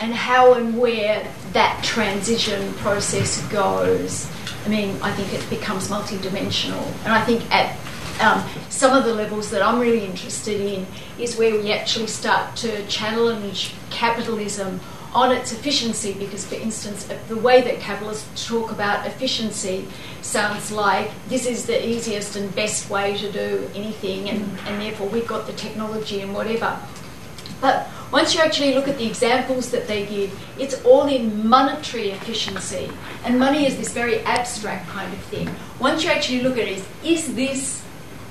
[0.00, 4.30] and how and where that transition process goes.
[4.64, 6.84] I mean, I think it becomes multidimensional.
[7.04, 7.76] And I think at
[8.20, 10.86] um, some of the levels that I'm really interested in
[11.18, 14.80] is where we actually start to challenge capitalism
[15.14, 19.86] on its efficiency because, for instance, the way that capitalists talk about efficiency
[20.22, 25.08] sounds like this is the easiest and best way to do anything, and, and therefore
[25.08, 26.76] we've got the technology and whatever.
[27.60, 32.10] But once you actually look at the examples that they give, it's all in monetary
[32.10, 32.90] efficiency.
[33.24, 35.48] And money is this very abstract kind of thing.
[35.80, 37.84] Once you actually look at it, is, is this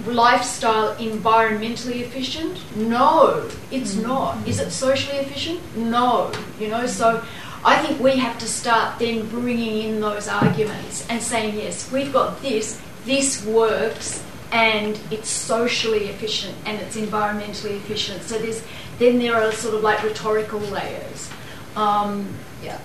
[0.05, 2.59] lifestyle environmentally efficient?
[2.75, 4.03] No, it's mm.
[4.03, 4.47] not.
[4.47, 5.59] Is it socially efficient?
[5.75, 6.31] No.
[6.59, 7.23] You know, so
[7.65, 12.11] I think we have to start then bringing in those arguments and saying, yes, we've
[12.11, 18.21] got this, this works, and it's socially efficient and it's environmentally efficient.
[18.21, 18.63] So there's
[18.99, 21.29] then there are sort of like rhetorical layers.
[21.75, 22.33] Um,
[22.63, 22.79] yeah.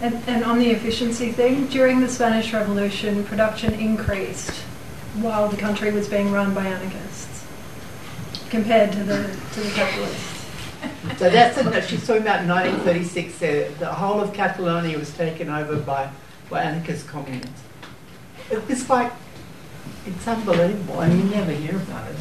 [0.00, 4.50] And, and on the efficiency thing, during the Spanish Revolution, production increased
[5.14, 7.46] while the country was being run by anarchists
[8.50, 9.22] compared to the
[9.54, 10.36] to the capitalists.
[11.16, 13.42] So that's a, she's talking about 1936.
[13.42, 16.10] Uh, the whole of Catalonia was taken over by
[16.50, 17.62] by anarchist communists.
[18.50, 19.12] It's like
[20.06, 21.00] it's unbelievable.
[21.00, 22.16] I mean, you never hear about it.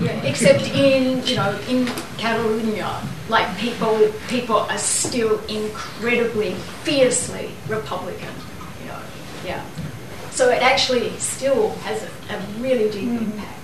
[0.00, 1.86] Yeah, except in you know in
[2.16, 8.34] Catalonia, like people people are still incredibly fiercely Republican.
[8.82, 9.00] You know,
[9.44, 9.64] yeah.
[10.30, 13.22] So it actually still has a, a really deep mm.
[13.22, 13.58] impact.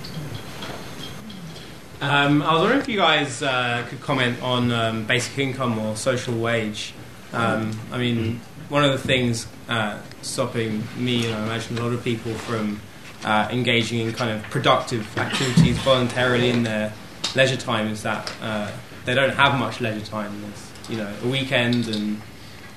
[2.01, 5.95] Um, I was wondering if you guys uh, could comment on um, basic income or
[5.95, 6.93] social wage.
[7.31, 11.93] Um, I mean, one of the things uh, stopping me and I imagine a lot
[11.93, 12.79] of people from
[13.25, 16.93] uh, engaging in kind of productive activities voluntarily in their
[17.35, 18.71] leisure time is that uh,
[19.05, 20.41] they don't have much leisure time.
[20.41, 22.21] There's, you know, a weekend and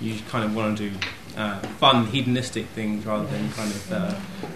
[0.01, 0.97] you kind of want to do
[1.37, 4.15] uh, fun, hedonistic things rather than kind of uh,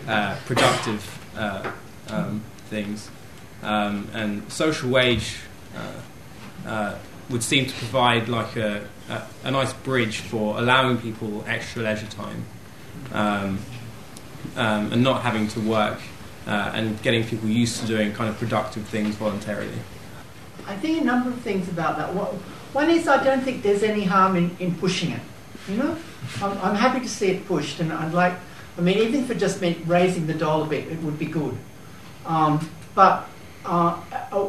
[0.09, 1.71] uh, productive uh,
[2.09, 3.11] um, things.
[3.63, 5.37] Um, and social wage
[7.31, 12.07] would seem to provide like a, a, a, nice bridge for allowing people extra leisure
[12.07, 12.45] time
[13.13, 13.59] um,
[14.57, 15.99] um and not having to work
[16.47, 19.79] and getting people used to doing kind of productive things voluntarily.
[20.67, 22.09] I think a number of things about that.
[22.73, 25.21] One is I don't think there's any harm in, in pushing it.
[25.69, 25.97] You know,
[26.41, 28.35] I'm, I'm happy to see it pushed, and I'd like.
[28.79, 31.57] I mean, even it just raising the dole a bit, it would be good.
[32.25, 33.29] Um, but
[33.67, 34.45] uh, uh,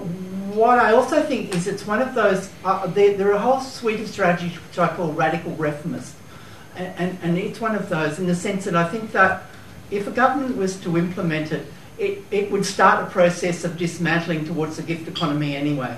[0.56, 2.50] what I also think is it's one of those.
[2.64, 6.16] Uh, there, there, are a whole suite of strategies which I call radical reformist,
[6.76, 9.44] and, and, and, it's one of those in the sense that I think that
[9.94, 11.66] if a government was to implement it,
[11.98, 15.98] it, it would start a process of dismantling towards the gift economy anyway.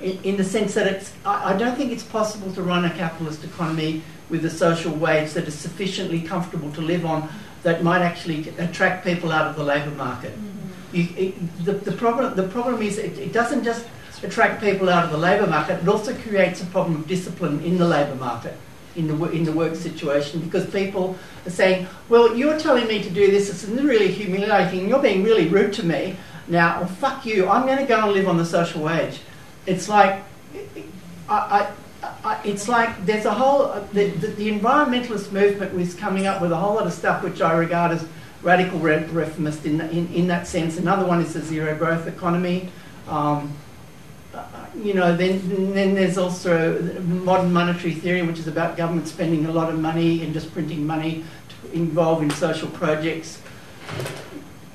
[0.00, 2.90] In, in the sense that it's, I, I don't think it's possible to run a
[2.90, 7.28] capitalist economy with a social wage that is sufficiently comfortable to live on
[7.62, 10.32] that might actually attract people out of the labour market.
[10.32, 10.96] Mm-hmm.
[10.96, 13.86] You, it, the, the, problem, the problem is it, it doesn't just
[14.22, 17.76] attract people out of the labour market, it also creates a problem of discipline in
[17.76, 18.56] the labour market,
[18.96, 21.16] in the, in the work situation, because people
[21.46, 25.48] are saying, well, you're telling me to do this, it's really humiliating, you're being really
[25.48, 26.16] rude to me.
[26.46, 29.20] Now, oh, fuck you, I'm going to go and live on the social wage.
[29.66, 30.22] It's like,
[31.28, 31.72] I,
[32.22, 36.52] I it's like there's a whole the, the, the, environmentalist movement was coming up with
[36.52, 38.06] a whole lot of stuff which I regard as
[38.42, 40.76] radical reformist in, in, in that sense.
[40.76, 42.68] Another one is the zero growth economy.
[43.08, 43.54] Um,
[44.82, 49.52] you know, then then there's also modern monetary theory, which is about government spending a
[49.52, 53.40] lot of money and just printing money to involve in social projects.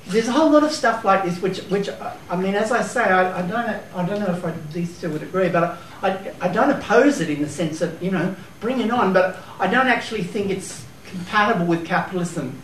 [0.06, 1.88] there's a whole lot of stuff like this, which, which
[2.28, 5.10] I mean, as I say, I, I don't, I don't know if I, these two
[5.10, 8.80] would agree, but I, I don't oppose it in the sense of you know bring
[8.80, 12.60] it on, but I don't actually think it's compatible with capitalism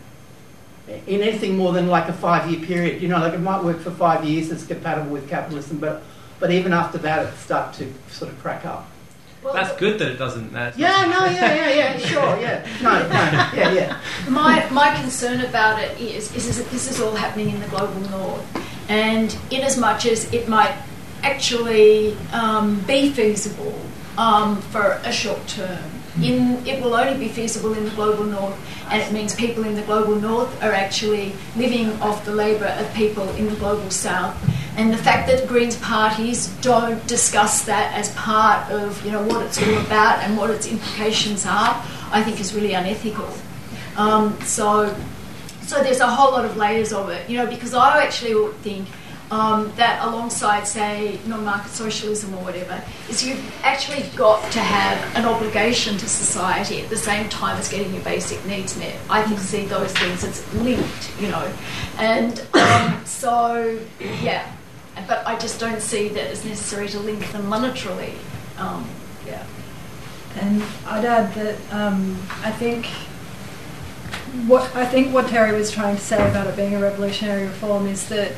[0.88, 3.02] in anything more than like a five-year period.
[3.02, 6.02] You know, like it might work for five years, it's compatible with capitalism, but
[6.40, 8.88] but even after that, it starts to sort of crack up.
[9.54, 10.52] That's good that it doesn't.
[10.52, 14.00] That's Yeah, no, yeah, yeah, yeah, sure, yeah, no, no, yeah, yeah.
[14.28, 18.00] My, my concern about it is, is that this is all happening in the global
[18.10, 18.88] north.
[18.88, 20.74] And in as much as it might
[21.22, 23.78] actually um, be feasible
[24.18, 25.90] um, for a short term,
[26.22, 28.56] in, it will only be feasible in the global north,
[28.90, 32.92] and it means people in the global north are actually living off the labour of
[32.94, 34.34] people in the global south.
[34.76, 39.44] And the fact that Greens parties don't discuss that as part of you know what
[39.46, 43.28] it's all about and what its implications are, I think is really unethical.
[43.96, 44.94] Um, so,
[45.62, 48.86] so there's a whole lot of layers of it, you know, because I actually think
[49.30, 55.24] um, that alongside, say, non-market socialism or whatever, is you've actually got to have an
[55.24, 58.94] obligation to society at the same time as getting your basic needs met.
[59.10, 61.52] I can see those things as linked, you know,
[61.98, 63.80] and um, so
[64.22, 64.52] yeah,
[65.06, 68.14] but I just don't see that it's necessary to link them monetarily.
[68.58, 68.88] Um,
[69.26, 69.44] yeah.
[70.36, 72.86] And I'd add that um, I think
[74.46, 77.86] what I think what Terry was trying to say about it being a revolutionary reform
[77.86, 78.32] is that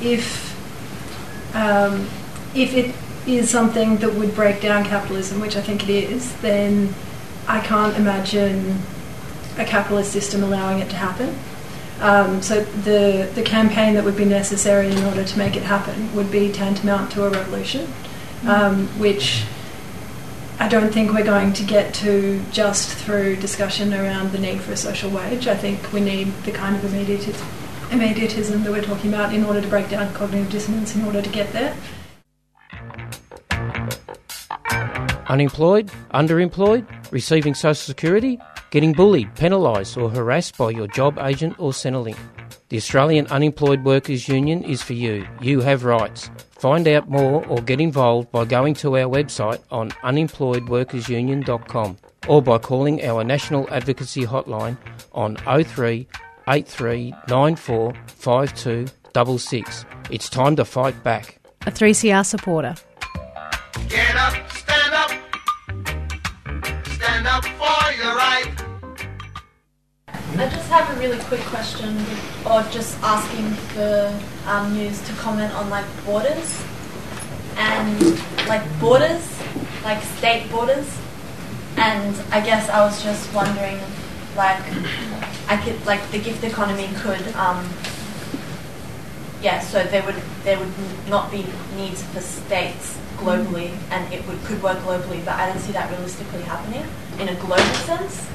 [0.00, 0.54] if
[1.54, 2.08] um,
[2.54, 2.94] if it
[3.26, 6.94] is something that would break down capitalism, which I think it is, then
[7.46, 8.78] I can't imagine
[9.58, 11.36] a capitalist system allowing it to happen.
[12.00, 16.14] Um, so the the campaign that would be necessary in order to make it happen
[16.14, 17.92] would be tantamount to a revolution,
[18.46, 19.44] um, which
[20.58, 24.72] I don't think we're going to get to just through discussion around the need for
[24.72, 25.46] a social wage.
[25.46, 27.44] I think we need the kind of immediatism,
[27.90, 31.28] immediatism that we're talking about in order to break down cognitive dissonance in order to
[31.28, 31.76] get there.
[35.28, 35.90] Unemployed?
[36.12, 36.86] Underemployed?
[37.10, 38.38] Receiving Social Security?
[38.74, 42.18] Getting bullied, penalised, or harassed by your job agent or Centrelink?
[42.70, 45.24] The Australian Unemployed Workers Union is for you.
[45.40, 46.28] You have rights.
[46.50, 52.58] Find out more or get involved by going to our website on unemployedworkersunion.com or by
[52.58, 54.76] calling our National Advocacy Hotline
[55.12, 56.08] on 03
[56.48, 59.84] 8394 5266.
[60.10, 61.38] It's time to fight back.
[61.64, 62.74] A 3CR supporter.
[63.88, 64.34] Get up,
[70.36, 71.96] I just have a really quick question,
[72.44, 76.60] or just asking for um, news to comment on like borders
[77.56, 78.18] and
[78.48, 79.22] like borders,
[79.84, 80.90] like state borders.
[81.76, 83.78] And I guess I was just wondering,
[84.36, 84.62] like,
[85.48, 87.68] I could like the gift economy could, um,
[89.40, 89.60] yeah.
[89.60, 90.72] So there would there would
[91.08, 95.60] not be needs for states globally, and it would could work globally, but I don't
[95.60, 96.84] see that realistically happening
[97.20, 98.26] in a global sense.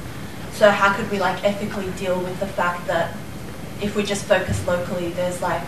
[0.60, 3.16] So how could we like ethically deal with the fact that
[3.80, 5.62] if we just focus locally, there's like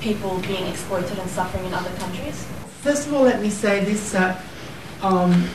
[0.00, 2.46] people being exploited and suffering in other countries?
[2.82, 4.40] First of all, let me say this: uh,
[5.02, 5.48] um,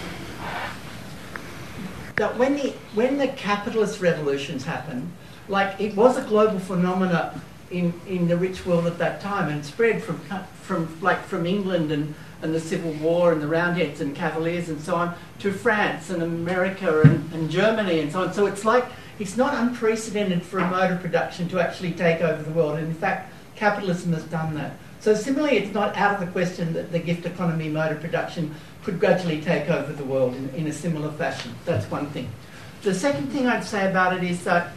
[2.18, 5.10] that when the when the capitalist revolutions happened,
[5.48, 9.66] like it was a global phenomena in, in the rich world at that time, and
[9.66, 10.20] spread from
[10.64, 14.82] from like from England and, and the Civil War and the Roundheads and Cavaliers and
[14.82, 18.34] so on to France and America and, and Germany and so on.
[18.34, 18.86] So it's like
[19.20, 22.80] it's not unprecedented for a mode of production to actually take over the world.
[22.80, 24.74] And in fact, capitalism has done that.
[25.00, 28.54] So similarly, it's not out of the question that the gift economy mode of production
[28.84, 31.54] could gradually take over the world in, in a similar fashion.
[31.66, 32.30] That's one thing.
[32.82, 34.74] The second thing I'd say about it is that,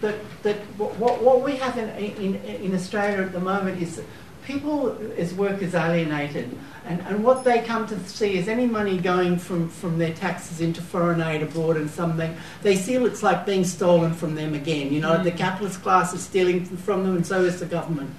[0.00, 4.02] that, that what, what we have in, in, in Australia at the moment is
[4.50, 6.56] people as workers alienated.
[6.84, 10.60] And, and what they come to see is any money going from, from their taxes
[10.60, 14.92] into foreign aid abroad and something, they feel it's like being stolen from them again.
[14.92, 15.24] You know, mm.
[15.24, 18.10] the capitalist class is stealing from them and so is the government.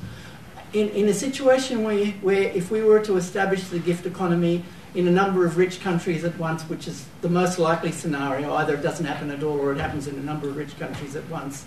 [0.74, 4.64] In, in a situation where, where if we were to establish the gift economy
[4.96, 8.76] in a number of rich countries at once, which is the most likely scenario, either
[8.76, 11.28] it doesn't happen at all or it happens in a number of rich countries at
[11.30, 11.66] once,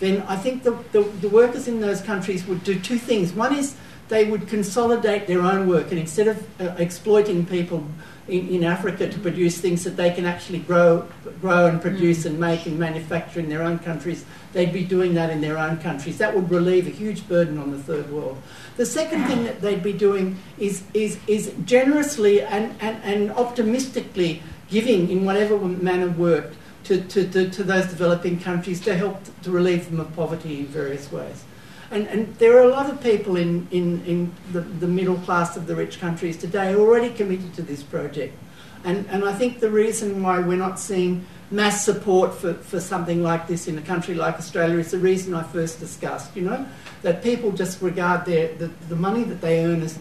[0.00, 3.32] then I think the, the, the workers in those countries would do two things.
[3.32, 3.76] One is
[4.08, 7.84] they would consolidate their own work and instead of uh, exploiting people
[8.28, 11.06] in, in, Africa to produce things that they can actually grow,
[11.40, 12.26] grow and produce mm.
[12.26, 15.78] and make and manufacture in their own countries, they'd be doing that in their own
[15.78, 16.18] countries.
[16.18, 18.40] That would relieve a huge burden on the third world.
[18.76, 24.42] The second thing that they'd be doing is, is, is generously and, and, and optimistically
[24.68, 29.50] giving in whatever manner worked to, to, to, to those developing countries to help to
[29.50, 31.44] relieve them of poverty in various ways.
[31.90, 35.56] And, and there are a lot of people in, in, in the, the middle class
[35.56, 38.36] of the rich countries today already committed to this project.
[38.84, 43.22] And, and I think the reason why we're not seeing mass support for, for something
[43.22, 46.66] like this in a country like Australia is the reason I first discussed, you know,
[47.02, 49.98] that people just regard their, the, the money that they earn as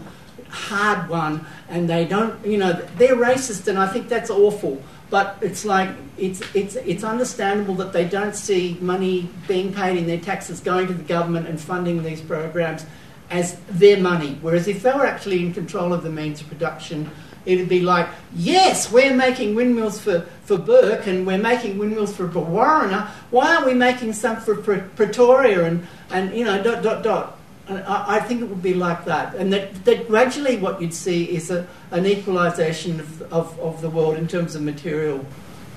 [0.50, 4.82] hard won and they don't, you know, they're racist and I think that's awful.
[5.10, 10.08] But it's like, it's, it's, it's understandable that they don't see money being paid in
[10.08, 12.86] their taxes going to the government and funding these programs
[13.30, 14.38] as their money.
[14.42, 17.10] Whereas if they were actually in control of the means of production,
[17.46, 22.28] it'd be like, yes, we're making windmills for, for Bourke and we're making windmills for
[22.28, 23.08] Warrener.
[23.30, 27.35] Why aren't we making some for Pretoria and, and, you know, dot, dot, dot.
[27.68, 29.36] And I, I think it would be like that.
[29.36, 33.90] And that, that gradually what you'd see is a, an equalisation of, of, of the
[33.90, 35.26] world in terms of material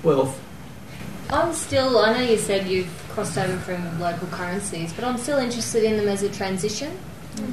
[0.03, 0.39] wealth.
[1.31, 5.37] I'm still, I know you said you've crossed over from local currencies, but I'm still
[5.37, 6.97] interested in them as a transition,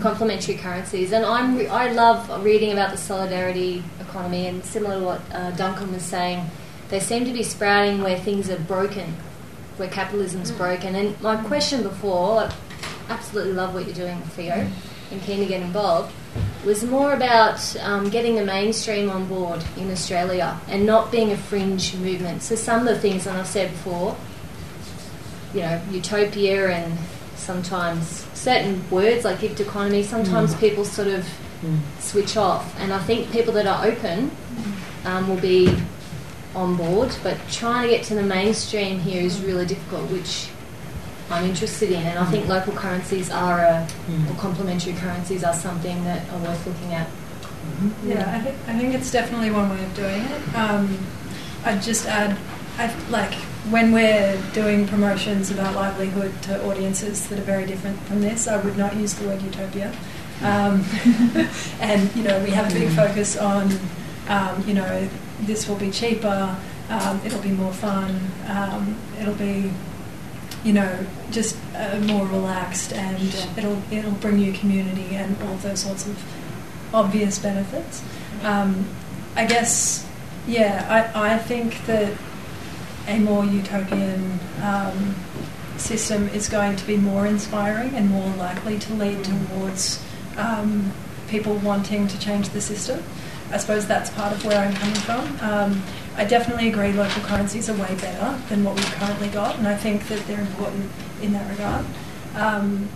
[0.00, 1.12] complementary currencies.
[1.12, 5.50] And I'm, re- I love reading about the solidarity economy, and similar to what uh,
[5.52, 6.46] Duncan was saying,
[6.88, 9.14] they seem to be sprouting where things are broken,
[9.76, 10.94] where capitalism's broken.
[10.94, 12.48] And my question before,
[13.08, 14.66] absolutely love what you're doing, Theo,
[15.10, 16.12] and keen to get involved,
[16.64, 21.36] was more about um, getting the mainstream on board in Australia and not being a
[21.36, 22.42] fringe movement.
[22.42, 24.16] So some of the things that I've said before,
[25.54, 26.98] you know, utopia and
[27.36, 30.60] sometimes certain words like gift economy, sometimes Mm.
[30.60, 31.26] people sort of
[32.00, 32.74] switch off.
[32.80, 34.30] And I think people that are open
[35.04, 35.74] um, will be
[36.54, 40.48] on board, but trying to get to the mainstream here is really difficult, which
[41.30, 42.02] I'm interested in.
[42.02, 43.86] And I think local currencies are, a,
[44.30, 47.08] or complementary currencies are something that are worth looking at.
[48.04, 50.54] Yeah, I think, I think it's definitely one way of doing it.
[50.54, 50.98] Um,
[51.64, 52.38] I'd just add,
[52.78, 53.34] I, like,
[53.70, 58.62] when we're doing promotions about Livelyhood to audiences that are very different from this, I
[58.62, 59.92] would not use the word utopia.
[60.42, 60.84] Um,
[61.80, 63.70] and, you know, we have a big focus on,
[64.28, 65.08] um, you know,
[65.40, 66.56] this will be cheaper,
[66.88, 69.72] um, it'll be more fun, um, it'll be,
[70.66, 73.22] you know, just uh, more relaxed, and
[73.56, 76.16] it'll it'll bring you community and all those sorts of
[76.92, 78.02] obvious benefits.
[78.42, 78.84] Um,
[79.36, 80.04] I guess,
[80.48, 82.12] yeah, I, I think that
[83.06, 85.14] a more utopian um,
[85.76, 90.02] system is going to be more inspiring and more likely to lead towards
[90.36, 90.92] um,
[91.28, 93.04] people wanting to change the system.
[93.52, 95.38] I suppose that's part of where I'm coming from.
[95.40, 95.82] Um,
[96.16, 99.76] I definitely agree local currencies are way better than what we've currently got, and I
[99.76, 100.90] think that they're important
[101.20, 101.84] in that regard.
[102.34, 102.88] Um,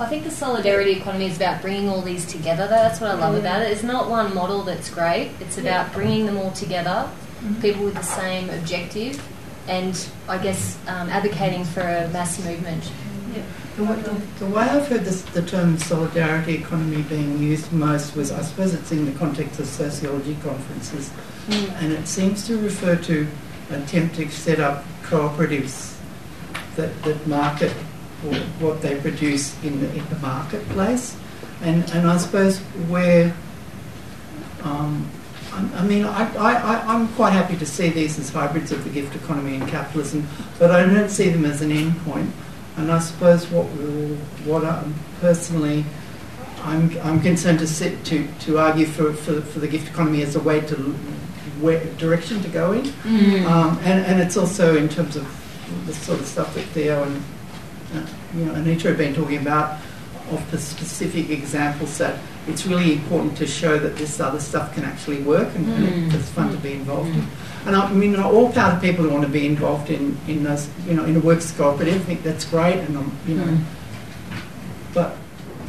[0.00, 2.64] I think the solidarity economy is about bringing all these together.
[2.64, 3.40] Though that's what I love Yeah.
[3.40, 3.70] about it.
[3.70, 5.30] It's not one model that's great.
[5.40, 5.94] It's about Yeah.
[5.94, 7.08] bringing them all together,
[7.44, 7.62] Mhm.
[7.62, 9.22] people with the same objective,
[9.68, 9.96] and
[10.28, 12.82] I guess um, advocating for a mass movement.
[13.76, 18.14] The way, the, the way I've heard this, the term solidarity economy being used most
[18.14, 21.10] was, I suppose it's in the context of sociology conferences,
[21.48, 21.82] Mm.
[21.82, 23.26] and it seems to refer to
[23.70, 25.96] an attempt to set up cooperatives
[26.76, 27.72] that, that market
[28.24, 31.16] or what they produce in the, in the marketplace.
[31.62, 32.58] And, and I suppose
[32.88, 33.34] where,
[34.62, 35.10] um,
[35.52, 38.90] I, I mean, I, I- I'm quite happy to see these as hybrids of the
[38.90, 40.28] gift economy and capitalism,
[40.60, 42.30] but I don't see them as an end point.
[42.76, 43.64] And I suppose what
[44.46, 45.84] what I'm personally,
[46.62, 50.36] I'm, I'm concerned to sit to, to argue for, for, for the gift economy as
[50.36, 50.74] a way to
[51.60, 53.44] where direction to go in, Mm.
[53.46, 55.26] um, and, and it's also in terms of
[55.86, 57.22] the sort of stuff that Theo and
[57.94, 59.78] uh, you know Anitra have been talking about
[60.30, 62.18] of the specific examples that
[62.48, 66.14] it's really important to show that this other stuff can actually work and, and Mm.
[66.14, 67.26] it's fun to be involved in.
[67.66, 70.68] And I mean, all power of people who want to be involved in, in those,
[70.88, 72.02] you know, in a works cooperative.
[72.02, 73.60] I think that's great, and I'm, you know, Mm.
[74.94, 75.16] but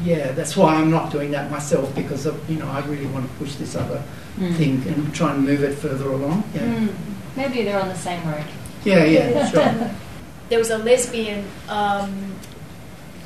[0.03, 3.29] yeah, that's why I'm not doing that myself because of, you know I really want
[3.29, 4.01] to push this other
[4.39, 4.55] Mm.
[4.55, 6.43] thing and try and move it further along.
[6.55, 6.89] Yeah, Mm.
[7.35, 8.45] Maybe they're on the same road.
[8.83, 9.91] yeah, yeah, sure.
[10.49, 12.11] There was a lesbian um,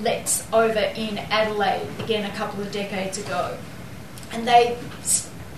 [0.01, 3.57] LETS over in Adelaide, again a couple of decades ago,
[4.31, 4.77] and they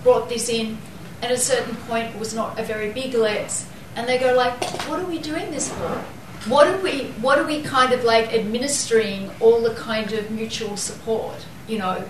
[0.04, 0.78] brought this in.
[1.22, 3.66] At a certain point, it was not a very big LETS,
[3.96, 6.04] and they go like, "What are we doing this for?
[6.48, 7.12] What are we?
[7.20, 11.46] What are we kind of like administering all the kind of mutual support?
[11.68, 12.04] You know,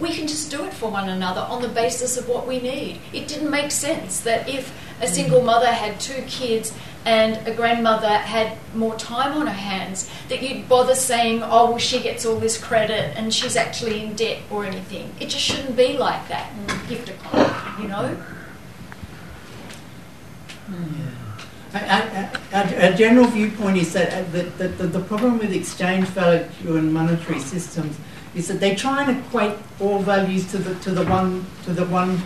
[0.00, 3.00] we can just do it for one another on the basis of what we need.
[3.12, 6.72] It didn't make sense that if a single mother had two kids
[7.06, 11.78] and a grandmother had more time on her hands, that you'd bother saying, oh, well,
[11.78, 15.14] she gets all this credit and she's actually in debt or anything.
[15.20, 16.50] It just shouldn't be like that,
[16.88, 18.16] gift economy, you know?
[21.74, 26.06] Our, our, our general viewpoint is that uh, the, the, the, the problem with exchange
[26.08, 27.96] value and monetary systems
[28.34, 31.84] is that they try and equate all values to the to the one to the
[31.86, 32.20] one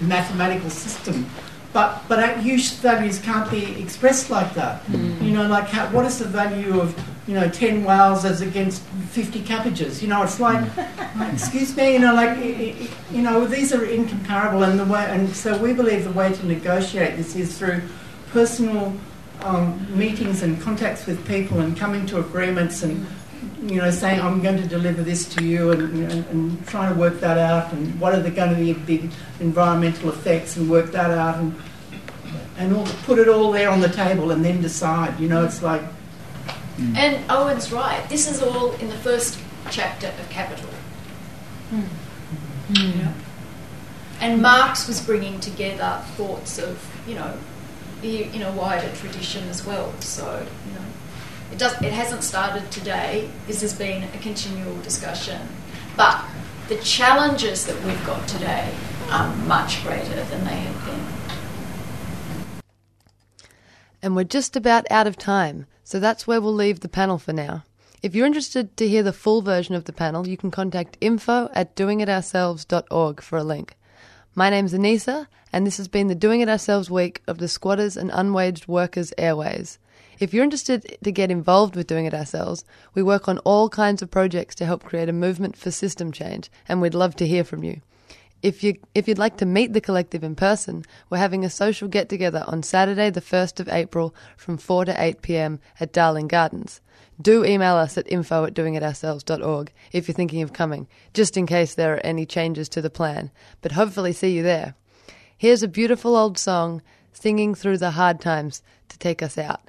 [0.00, 1.26] mathematical system.
[1.76, 4.82] But but use values can't be expressed like that.
[4.86, 5.22] Mm.
[5.22, 6.96] You know, like how, what is the value of
[7.28, 10.00] you know ten whales as against fifty cabbages?
[10.00, 10.64] You know, it's like,
[11.18, 12.38] like, excuse me, you know, like
[13.12, 16.46] you know these are incomparable, and the way and so we believe the way to
[16.46, 17.82] negotiate this is through
[18.30, 18.96] personal
[19.42, 23.06] um, meetings and contacts with people and coming to agreements and
[23.68, 26.98] you know saying I'm going to deliver this to you and, and, and trying to
[26.98, 29.10] work that out and what are the going to be big
[29.40, 31.54] environmental effects and work that out and
[32.58, 35.18] and all, put it all there on the table and then decide.
[35.20, 35.82] You know, it's like
[36.76, 36.96] mm.
[36.96, 38.08] And Owen's right.
[38.08, 39.38] This is all in the first
[39.70, 40.70] chapter of Capital.
[41.70, 41.82] Hmm.
[42.68, 43.12] Yeah.
[44.20, 47.36] And Marx was bringing together thoughts of, you know,
[48.00, 49.92] the, in a wider tradition as well.
[50.00, 50.85] So, you know,
[51.52, 51.80] it does.
[51.82, 53.30] It hasn't started today.
[53.46, 55.40] This has been a continual discussion,
[55.96, 56.24] but
[56.68, 58.72] the challenges that we've got today
[59.10, 61.06] are much greater than they have been.
[64.02, 67.32] And we're just about out of time, so that's where we'll leave the panel for
[67.32, 67.64] now.
[68.02, 71.48] If you're interested to hear the full version of the panel, you can contact info
[71.54, 73.76] at doingitourselves.org for a link.
[74.34, 77.96] My name's Anissa, and this has been the Doing It Ourselves week of the Squatters
[77.96, 79.78] and Unwaged Workers Airwaves.
[80.18, 82.64] If you're interested to get involved with Doing It Ourselves,
[82.94, 86.50] we work on all kinds of projects to help create a movement for system change,
[86.66, 87.82] and we'd love to hear from you.
[88.42, 91.86] If you if you'd like to meet the collective in person, we're having a social
[91.86, 95.60] get together on Saturday the 1st of April from 4 to 8 p.m.
[95.80, 96.80] at Darling Gardens.
[97.20, 101.74] Do email us at info at doingitourselves.org if you're thinking of coming, just in case
[101.74, 104.76] there are any changes to the plan, but hopefully see you there.
[105.36, 106.80] Here's a beautiful old song,
[107.12, 109.60] Singing Through the Hard Times, to take us out.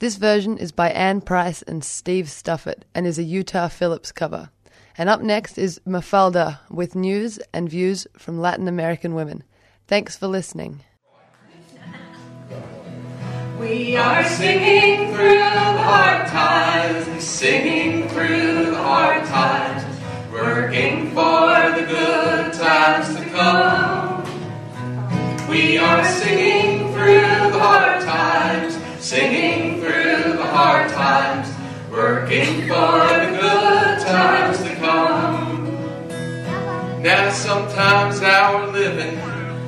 [0.00, 4.50] This version is by Anne Price and Steve Stuffett and is a Utah Phillips cover.
[4.96, 9.42] And up next is Mafalda with news and views from Latin American women.
[9.88, 10.84] Thanks for listening.
[13.58, 19.84] We are singing through the hard times, singing through the hard times,
[20.32, 24.22] working for the good times to come.
[25.48, 31.48] We are singing through the hard times, singing through the hard times,
[31.90, 35.66] working for the good times to come.
[37.02, 39.18] Now sometimes our living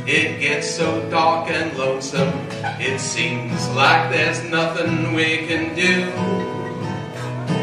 [0.06, 2.32] it gets so dark and lonesome.
[2.80, 6.10] It seems like there's nothing we can do.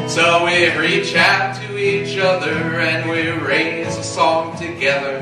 [0.08, 5.18] So we reach out to each other and we raise a song together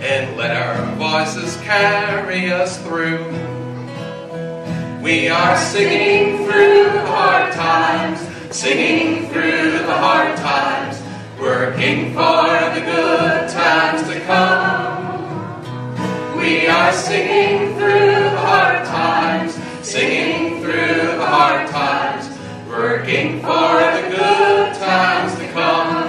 [0.00, 3.61] and let our voices carry us through.
[5.02, 8.20] We are singing through the hard times,
[8.54, 11.02] singing through the hard times,
[11.40, 16.36] working for the good times to come.
[16.36, 22.30] We are singing through the hard times, singing through the hard times,
[22.68, 26.01] working for the good times to come.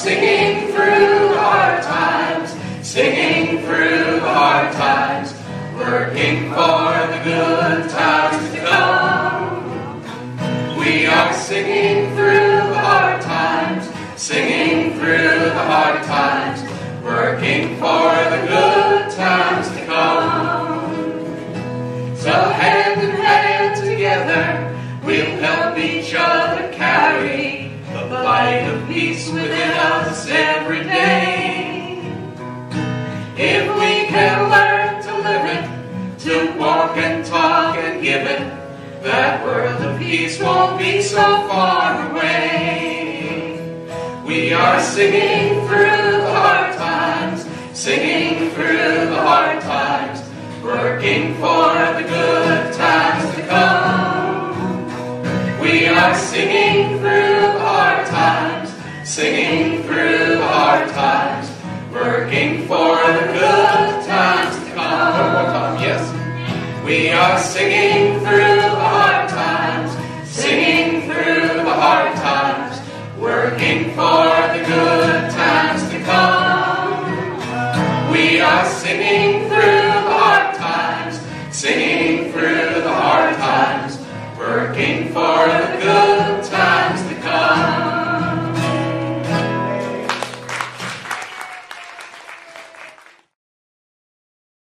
[0.00, 5.34] Singing through hard times, singing through hard times,
[5.76, 8.29] working for the good times
[40.10, 43.54] peace won't be so far away.
[44.26, 50.18] We are singing through the hard times, singing through the hard times,
[50.64, 54.50] working for the good times to come.
[55.60, 58.68] We are singing through the hard times,
[59.08, 61.46] singing through the hard times,
[61.92, 65.12] working for the good times to come.
[65.20, 66.02] One more time, yes.
[66.84, 68.18] We are singing